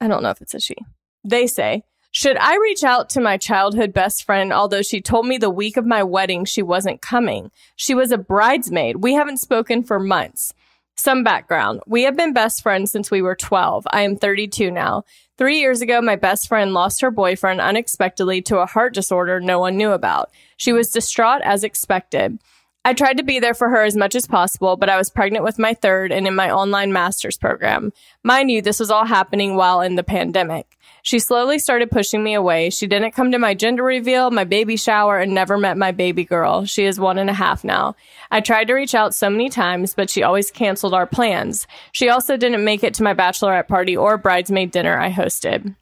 [0.00, 0.74] I don't know if it's a she.
[1.22, 1.84] They say,
[2.18, 5.76] should I reach out to my childhood best friend, although she told me the week
[5.76, 7.52] of my wedding she wasn't coming?
[7.76, 9.04] She was a bridesmaid.
[9.04, 10.52] We haven't spoken for months.
[10.96, 11.80] Some background.
[11.86, 13.86] We have been best friends since we were 12.
[13.92, 15.04] I am 32 now.
[15.36, 19.60] Three years ago, my best friend lost her boyfriend unexpectedly to a heart disorder no
[19.60, 20.32] one knew about.
[20.56, 22.40] She was distraught as expected.
[22.88, 25.44] I tried to be there for her as much as possible, but I was pregnant
[25.44, 27.92] with my third and in my online master's program.
[28.22, 30.78] Mind you, this was all happening while in the pandemic.
[31.02, 32.70] She slowly started pushing me away.
[32.70, 36.24] She didn't come to my gender reveal, my baby shower, and never met my baby
[36.24, 36.64] girl.
[36.64, 37.94] She is one and a half now.
[38.30, 41.66] I tried to reach out so many times, but she always canceled our plans.
[41.92, 45.76] She also didn't make it to my bachelorette party or bridesmaid dinner I hosted.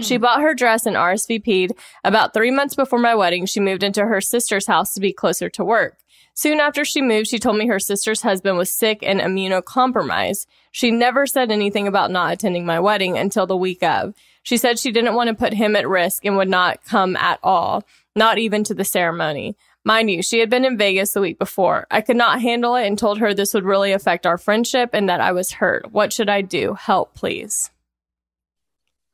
[0.00, 1.72] She bought her dress and RSVP'd.
[2.02, 5.48] About three months before my wedding, she moved into her sister's house to be closer
[5.50, 5.98] to work.
[6.34, 10.46] Soon after she moved, she told me her sister's husband was sick and immunocompromised.
[10.70, 14.14] She never said anything about not attending my wedding until the week of.
[14.42, 17.38] She said she didn't want to put him at risk and would not come at
[17.42, 17.84] all,
[18.16, 19.56] not even to the ceremony.
[19.84, 21.86] Mind you, she had been in Vegas the week before.
[21.90, 25.08] I could not handle it and told her this would really affect our friendship and
[25.08, 25.92] that I was hurt.
[25.92, 26.74] What should I do?
[26.74, 27.70] Help, please.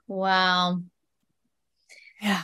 [0.07, 0.83] Wow.
[2.21, 2.43] Yeah.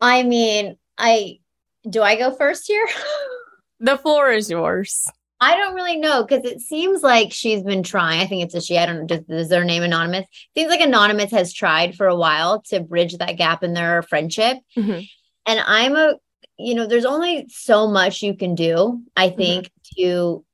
[0.00, 1.40] I mean, I
[1.88, 2.86] do I go first here?
[3.80, 5.06] The floor is yours.
[5.40, 8.20] I don't really know because it seems like she's been trying.
[8.20, 8.76] I think it's a she.
[8.76, 9.06] I don't know.
[9.06, 10.26] Does, is their name anonymous?
[10.56, 14.58] Seems like anonymous has tried for a while to bridge that gap in their friendship.
[14.76, 15.08] Mhm.
[15.46, 16.14] And I'm a,
[16.58, 19.02] you know, there's only so much you can do.
[19.16, 20.44] I think to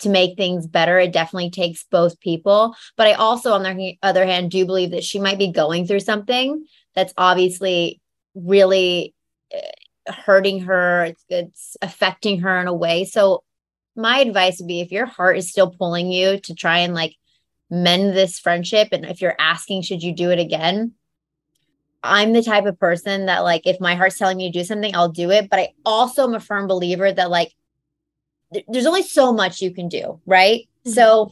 [0.00, 0.98] to make things better.
[0.98, 2.74] It definitely takes both people.
[2.96, 6.00] But I also, on the other hand, do believe that she might be going through
[6.00, 8.00] something that's obviously
[8.34, 9.14] really
[9.54, 9.58] uh,
[10.10, 11.04] hurting her.
[11.04, 13.04] It's, it's affecting her in a way.
[13.04, 13.42] So
[13.96, 17.16] my advice would be if your heart is still pulling you to try and like
[17.70, 20.92] mend this friendship and if you're asking should you do it again
[22.02, 24.94] i'm the type of person that like if my heart's telling me to do something
[24.96, 27.54] i'll do it but i also am a firm believer that like
[28.52, 30.90] th- there's only so much you can do right mm-hmm.
[30.90, 31.30] so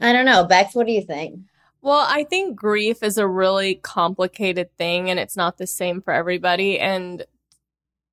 [0.00, 1.40] i don't know bex what do you think
[1.84, 6.14] Well, I think grief is a really complicated thing and it's not the same for
[6.14, 6.78] everybody.
[6.78, 7.26] And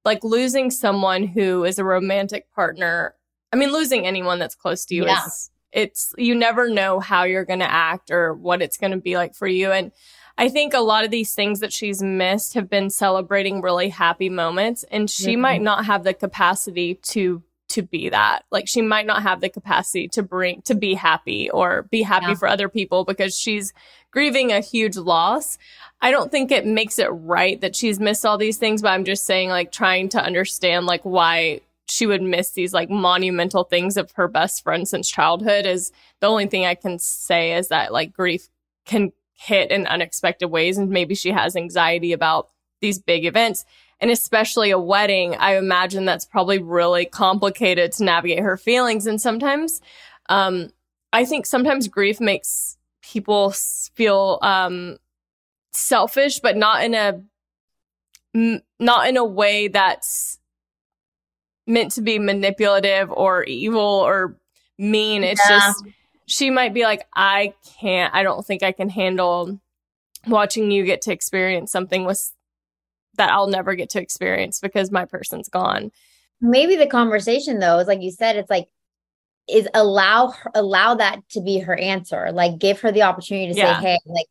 [0.06, 3.16] like losing someone who is a romantic partner,
[3.52, 5.26] I mean, losing anyone that's close to you Yeah.
[5.26, 8.98] is, it's, you never know how you're going to act or what it's going to
[8.98, 9.72] be like for you.
[9.72, 9.92] And
[10.38, 14.30] I think a lot of these things that she's missed have been celebrating really happy
[14.30, 15.40] moments and she Mhm.
[15.42, 18.44] might not have the capacity to to be that.
[18.52, 22.28] Like she might not have the capacity to bring to be happy or be happy
[22.28, 22.34] Yeah.
[22.36, 23.74] for other people because she's
[24.12, 25.58] grieving a huge loss.
[26.02, 29.06] I don't think it makes it right that she's missed all these things, but I'm
[29.06, 33.98] just saying like trying to understand like why she would miss these like monumental things
[33.98, 35.92] of her best friend since childhood is
[36.22, 38.48] the only thing I can say is that like grief
[38.86, 42.50] can hit in unexpected ways and maybe she has anxiety about
[42.82, 43.66] these big events
[44.02, 49.22] and especially a wedding i imagine that's probably really complicated to navigate her feelings and
[49.22, 49.82] sometimes
[50.30, 50.70] um
[51.14, 53.54] i think sometimes grief makes people
[53.96, 54.98] feel um
[55.72, 57.22] selfish but not in a
[58.36, 60.40] m- not in a way that's
[61.68, 64.36] meant to be manipulative or evil or
[64.78, 65.60] mean it's Yeah.
[65.60, 65.84] just
[66.26, 69.60] she might be like i can't i don't think i can handle
[70.28, 72.34] watching you get to experience something with
[73.20, 75.92] that I'll never get to experience because my person's gone.
[76.42, 78.68] maybe the conversation though is like you said it's like
[79.48, 82.32] is allow her, allow that to be her answer.
[82.32, 83.80] Like give her the opportunity to Yeah.
[83.80, 84.26] say hey like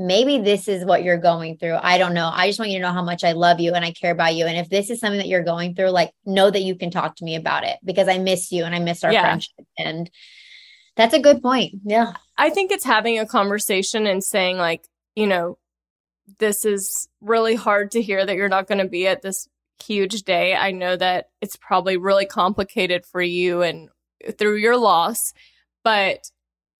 [0.00, 1.76] maybe this is what you're going through.
[1.82, 2.30] I don't know.
[2.32, 4.34] I just want you to know how much i love you and i care about
[4.36, 4.46] you.
[4.46, 7.16] And if this is something that you're going through like know that you can talk
[7.16, 9.22] to me about it because i miss you and i miss our Yeah.
[9.22, 9.66] friendship.
[9.78, 10.10] And
[10.96, 11.74] that's a good point.
[11.84, 12.12] Yeah.
[12.36, 14.82] I think it's having a conversation and saying, like,
[15.16, 15.56] you know,
[16.38, 19.48] this is really hard to hear that you're not going to be at this
[19.82, 20.54] huge day.
[20.54, 23.88] I know that it's probably really complicated for you and
[24.36, 25.32] through your loss,
[25.84, 26.30] but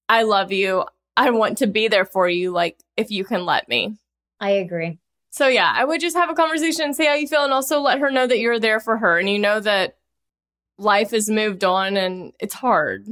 [0.09, 0.85] I love you.
[1.17, 3.97] I want to be there for you, like if you can let me.
[4.41, 4.99] I agree.
[5.31, 7.81] So yeah, I would just have a conversation and see how you feel and also
[7.81, 9.97] let her know that you're there for her and you know that
[10.79, 13.07] life has moved on and it's hard.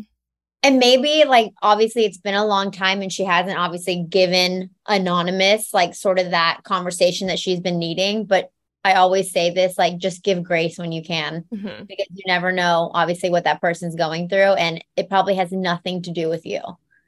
[0.66, 5.72] And maybe like obviously it's been a long time and she hasn't obviously given anonymous
[5.72, 8.50] like sort of that conversation that she's been needing, but
[8.84, 11.84] I always say this like just give grace when you can Mm-hmm.
[11.84, 16.02] because you never know obviously what that person's going through and it probably has nothing
[16.02, 16.60] to do with you.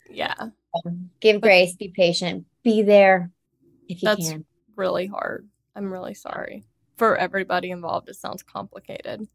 [0.09, 0.35] Yeah,
[0.87, 3.31] Um, give grace, be patient, be there
[3.89, 4.45] if you That's- can.
[4.77, 5.49] really hard.
[5.75, 6.63] I'm really sorry
[6.97, 8.09] for everybody involved.
[8.09, 9.27] It sounds complicated.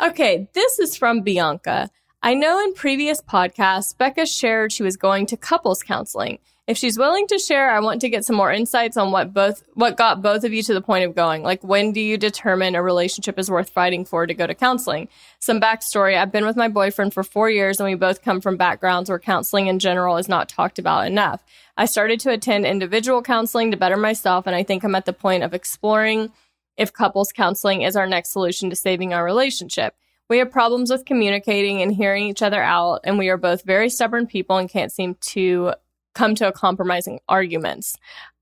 [0.00, 1.90] Okay, this is from Bianca.
[2.26, 6.38] I know in previous podcasts, Becca shared she was going to couples counseling.
[6.66, 9.62] If she's willing to share, I want to get some more insights on what both
[9.74, 11.42] what got both of you to the point of going.
[11.42, 15.10] Like when do you determine a relationship is worth fighting for to go to counseling?
[15.38, 16.16] Some backstory.
[16.16, 19.18] I've been with my boyfriend for four years and we both come from backgrounds where
[19.18, 21.44] counseling in general is not talked about enough.
[21.76, 25.12] I started to attend individual counseling to better myself, and I think I'm at the
[25.12, 26.32] point of exploring
[26.78, 29.94] if couples counseling is our next solution to saving our relationship.
[30.28, 33.90] We have problems with communicating and hearing each other out, and we are both very
[33.90, 35.74] stubborn people and can't seem to
[36.14, 37.96] come to a compromising arguments.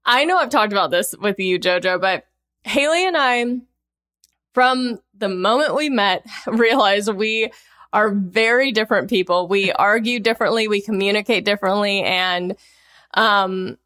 [0.05, 2.25] I know I've talked about this with you, Jojo, but
[2.65, 3.61] Hayley and I,
[4.55, 7.51] from the moment we met, realized we
[7.93, 9.49] are very different people.
[9.49, 12.57] We argue differently, we communicate differently, and
[13.15, 13.77] um,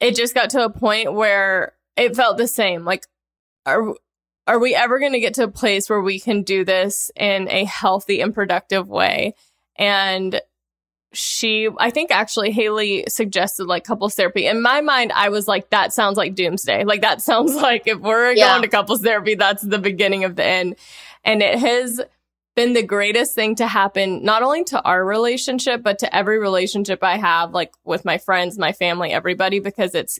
[0.00, 2.84] it just got to a point where it felt the same.
[2.84, 3.06] Like,
[3.64, 3.94] are
[4.46, 7.48] are we ever going to get to a place where we can do this in
[7.50, 9.34] a healthy and productive way?
[9.76, 10.40] And
[11.12, 14.46] she, I think actually Hayley suggested like couples therapy.
[14.46, 16.84] In my mind, I was like, that sounds like doomsday.
[16.84, 18.50] Like that sounds like if we're Yeah.
[18.50, 20.76] going to couples therapy, that's the beginning of the end.
[21.24, 22.00] And it has
[22.54, 27.02] been the greatest thing to happen, not only to our relationship, but to every relationship
[27.02, 30.18] I have, like with my friends, my family, everybody, because it's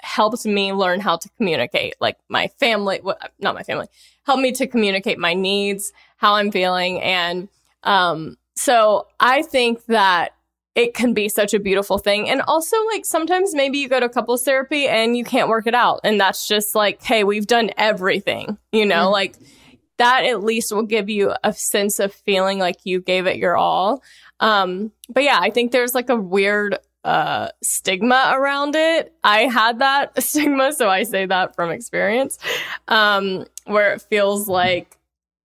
[0.00, 1.94] helped me learn how to communicate.
[2.00, 3.00] Like my family,
[3.40, 3.86] not my family,
[4.24, 7.00] helped me to communicate my needs, how I'm feeling.
[7.00, 7.48] And
[7.84, 10.32] um, so I think that
[10.74, 12.28] it can be such a beautiful thing.
[12.28, 15.74] And also, like, sometimes maybe you go to couples therapy and you can't work it
[15.74, 16.00] out.
[16.04, 19.12] And that's just like, hey, we've done everything, you know, Mhm.
[19.12, 19.34] like
[19.96, 23.56] that at least will give you a sense of feeling like you gave it your
[23.56, 24.02] all.
[24.38, 29.12] Um, but yeah, I think there's like a weird uh stigma around it.
[29.24, 32.38] I had that stigma, so I say that from experience.
[32.88, 34.96] Um, where it feels like,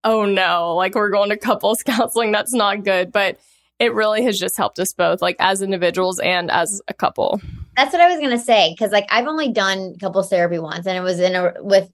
[0.03, 3.11] oh no, like we're going to couples counseling, that's not good.
[3.11, 3.37] But
[3.79, 7.41] it really has just helped us both, like as individuals and as a couple.
[7.75, 10.97] That's what I was gonna say because like I've only done couples therapy once, and
[10.97, 11.89] it was in a with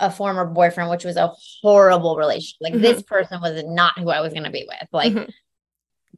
[0.00, 2.56] a former boyfriend, which was a horrible relationship.
[2.60, 4.88] Like this person was not who I was gonna be with.
[4.92, 5.32] Like Mhm.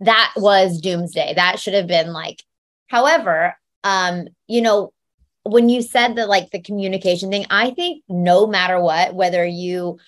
[0.00, 1.34] that was doomsday.
[1.34, 2.42] That should have been like.
[2.88, 4.92] However, um, you know,
[5.42, 9.98] when you said that like the communication thing, I think no matter what, whether you,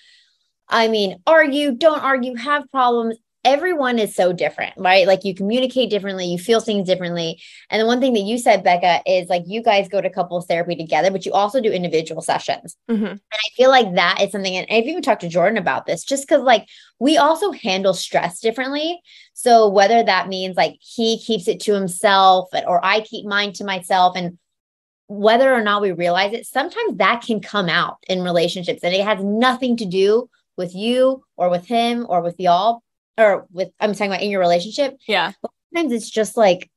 [0.68, 3.16] I mean, argue, don't argue, have problems.
[3.49, 5.07] Everyone is so different, right?
[5.07, 7.40] Like you communicate differently, you feel things differently.
[7.70, 10.44] And the one thing that you said, Becca, is like you guys go to couples
[10.44, 12.76] therapy together, but you also do individual sessions.
[12.90, 13.11] Mhm.
[13.11, 16.05] And I feel like that is something, and I've even talked to Jordan about this,
[16.05, 16.66] just because like
[16.99, 19.01] we also handle stress differently.
[19.32, 23.64] So whether that means like he keeps it to himself or I keep mine to
[23.64, 24.36] myself, and
[25.07, 29.07] whether or not we realize it, sometimes that can come out in relationships, and it
[29.07, 30.28] has nothing to do
[30.59, 32.82] with you or with him or with y'all
[33.19, 35.33] or with I'm talking about in your relationship Yeah.
[35.75, 36.71] sometimes it's just like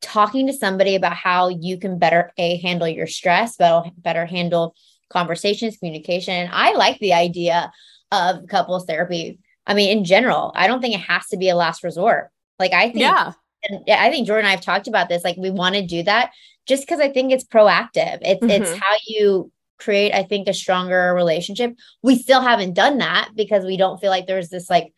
[0.00, 4.74] talking to somebody about how you can better a handle your stress better better handle
[5.10, 7.72] conversations communication i like the idea
[8.12, 11.56] of couples therapy i mean in general i don't think it has to be a
[11.56, 13.32] last resort like i think Yeah.
[13.68, 15.24] and I think Jordan and I have talked about this.
[15.24, 16.32] Like we want to do that
[16.66, 18.18] just because I think it's proactive.
[18.20, 18.78] It's it's Mhm.
[18.78, 21.74] how you create, I think, a stronger relationship.
[22.02, 24.92] We still haven't done that because we don't feel like there's this like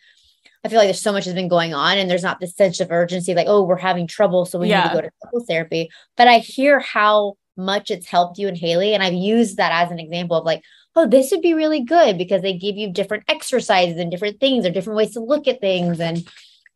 [0.67, 2.81] I feel like there's so much has been going on and there's not this sense
[2.81, 5.91] of urgency, like, oh, we're having trouble, so we need to go to couples therapy.
[6.17, 8.93] But I hear how much it's helped you and Hayley.
[8.93, 10.65] And I've used that as an example of like,
[10.97, 14.67] oh, this would be really good because they give you different exercises and different things
[14.67, 16.29] or different ways to look at things and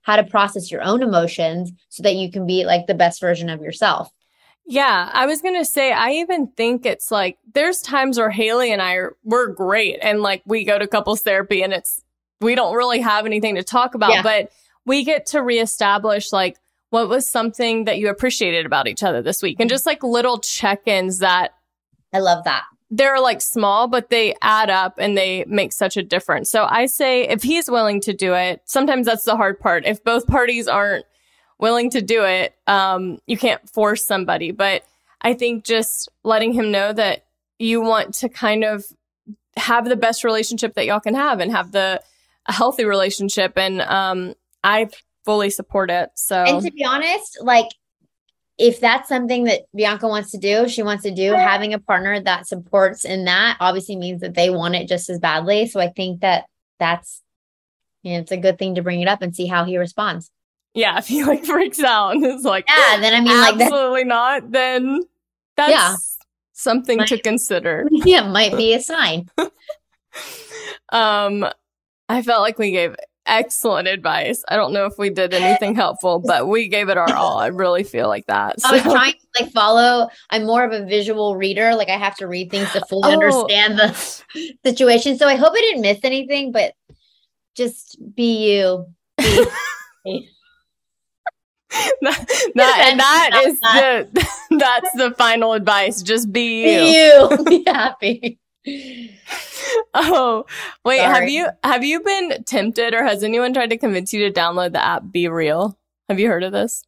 [0.03, 3.51] how to process your own emotions so that you can be like the best version
[3.51, 4.09] of yourself.
[4.67, 8.81] Yeah, I was gonna say I even think it's like there's times where Hayley and
[8.81, 12.05] I are we're great and like we go to couples therapy and it's
[12.41, 14.23] we don't really have anything to talk about, Yeah.
[14.23, 14.53] but
[14.87, 16.57] we get to reestablish like
[16.91, 20.39] what was something that you appreciated about each other this week and just like little
[20.39, 21.53] check-ins that
[22.13, 22.65] I love that.
[22.91, 26.51] they're like small, but they add up and they make such a difference.
[26.51, 29.85] So I say if he's willing to do it, sometimes that's the hard part.
[29.87, 31.05] If both parties aren't
[31.61, 34.51] willing to do it, um, you can't force somebody.
[34.51, 34.83] But
[35.21, 37.27] I think just letting him know that
[37.61, 38.85] you want to kind of
[39.57, 42.01] have the best relationship that y'all can have and have the
[42.47, 43.53] a healthy relationship.
[43.57, 44.35] And um,
[44.65, 44.89] I
[45.25, 46.11] fully support it.
[46.15, 47.67] So And to be honest, like
[48.59, 52.21] if that's something that Bianca wants to do, she wants to do, having a partner
[52.21, 55.67] that supports in that obviously means that they want it just as badly.
[55.67, 56.45] So I think that
[56.79, 57.23] that's,
[58.03, 60.31] you know, it's a good thing to bring it up and see how he responds.
[60.75, 63.01] yeah, if he like freaks out and is like, Yeah.
[63.01, 65.03] Then I mean, like, absolutely not, then
[65.57, 65.95] that's Yeah.
[66.53, 67.87] something to consider.
[67.91, 69.29] yeah, might be a sign.
[70.93, 71.47] Um,
[72.11, 72.97] I felt like we gave
[73.27, 74.43] excellent advice.
[74.49, 77.39] I don't know if we did anything helpful, but we gave it our all.
[77.39, 78.57] I really feel like that.
[78.65, 80.09] I was trying to like follow.
[80.31, 81.75] I'm more of a visual reader.
[81.77, 83.13] Like I have to read things to fully Oh.
[83.13, 83.93] understand the
[84.65, 85.17] situation.
[85.17, 86.75] So I hope I didn't miss anything, but
[87.55, 88.87] just be you.
[89.19, 89.47] Be-
[92.03, 92.27] that,
[92.57, 94.27] that- and that is the
[94.59, 96.03] that's the final advice.
[96.03, 96.81] Just be you.
[96.81, 97.45] be you.
[97.45, 98.40] Be happy.
[99.93, 100.45] Oh,
[100.85, 104.41] wait, have you have you been tempted or has anyone tried to convince you to
[104.41, 105.77] download the app BeReal?
[106.09, 106.85] Have you heard of this?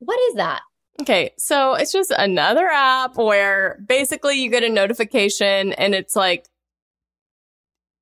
[0.00, 0.60] What is that?
[1.00, 6.46] Okay, so it's just another app where basically you get a notification and it's like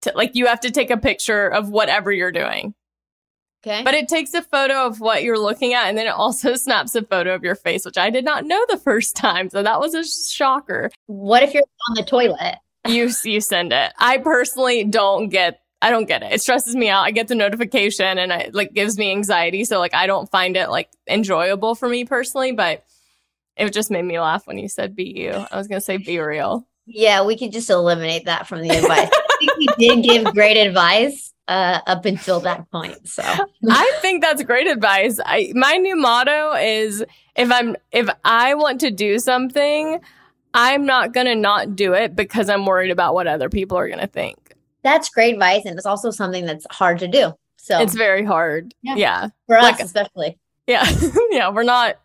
[0.02, 2.74] t- like you have to take a picture of whatever you're doing.
[3.62, 3.82] Okay.
[3.84, 6.94] But it takes a photo of what you're looking at and then it also snaps
[6.94, 9.50] a photo of your face, which I did not know the first time.
[9.50, 10.90] So that was a shocker.
[11.06, 12.56] what if you're on the toilet?
[12.86, 13.92] You you send it.
[13.98, 16.32] I personally don't get I don't get it.
[16.32, 17.02] It stresses me out.
[17.02, 19.64] I get the notification and it like gives me anxiety.
[19.64, 22.84] So like I don't find it like enjoyable for me personally, but
[23.56, 25.30] it just made me laugh when you said be you.
[25.30, 26.66] I was gonna say be real.
[26.86, 29.08] Yeah, we could just eliminate that from the advice.
[29.12, 33.08] I think we did give great advice uh, up until that point.
[33.08, 33.22] So
[33.68, 35.18] I think that's great advice.
[35.24, 37.04] I my new motto is
[37.36, 40.00] if I'm if I want to do something,
[40.54, 44.06] I'm not gonna not do it because I'm worried about what other people are gonna
[44.06, 44.36] think.
[44.82, 47.32] that's great advice, and it's also something that's hard to do.
[47.56, 48.72] So It's very hard.
[48.82, 48.94] Yeah.
[48.96, 49.28] yeah.
[49.46, 50.38] for us, like- especially.
[50.66, 50.86] Yeah.
[51.30, 51.96] yeah, we're not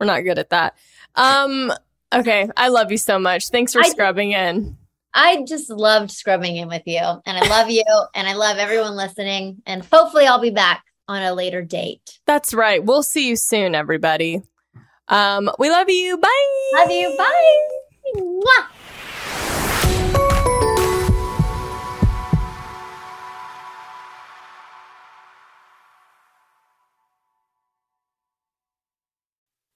[0.00, 0.76] we're not good at that.
[1.14, 1.72] Um
[2.12, 3.48] okay, I love you so much.
[3.48, 4.76] Thanks for I- scrubbing in.
[5.16, 7.84] I just loved scrubbing in with you, and I love you,
[8.16, 9.62] and I love everyone listening.
[9.64, 12.18] And hopefully, I'll be back on a later date.
[12.26, 12.84] That's right.
[12.84, 14.42] We'll see you soon, everybody.
[15.06, 16.18] Um, we love you.
[16.18, 16.72] Bye.
[16.74, 17.14] Love you.
[17.16, 17.68] Bye.
[18.12, 18.73] Mwah.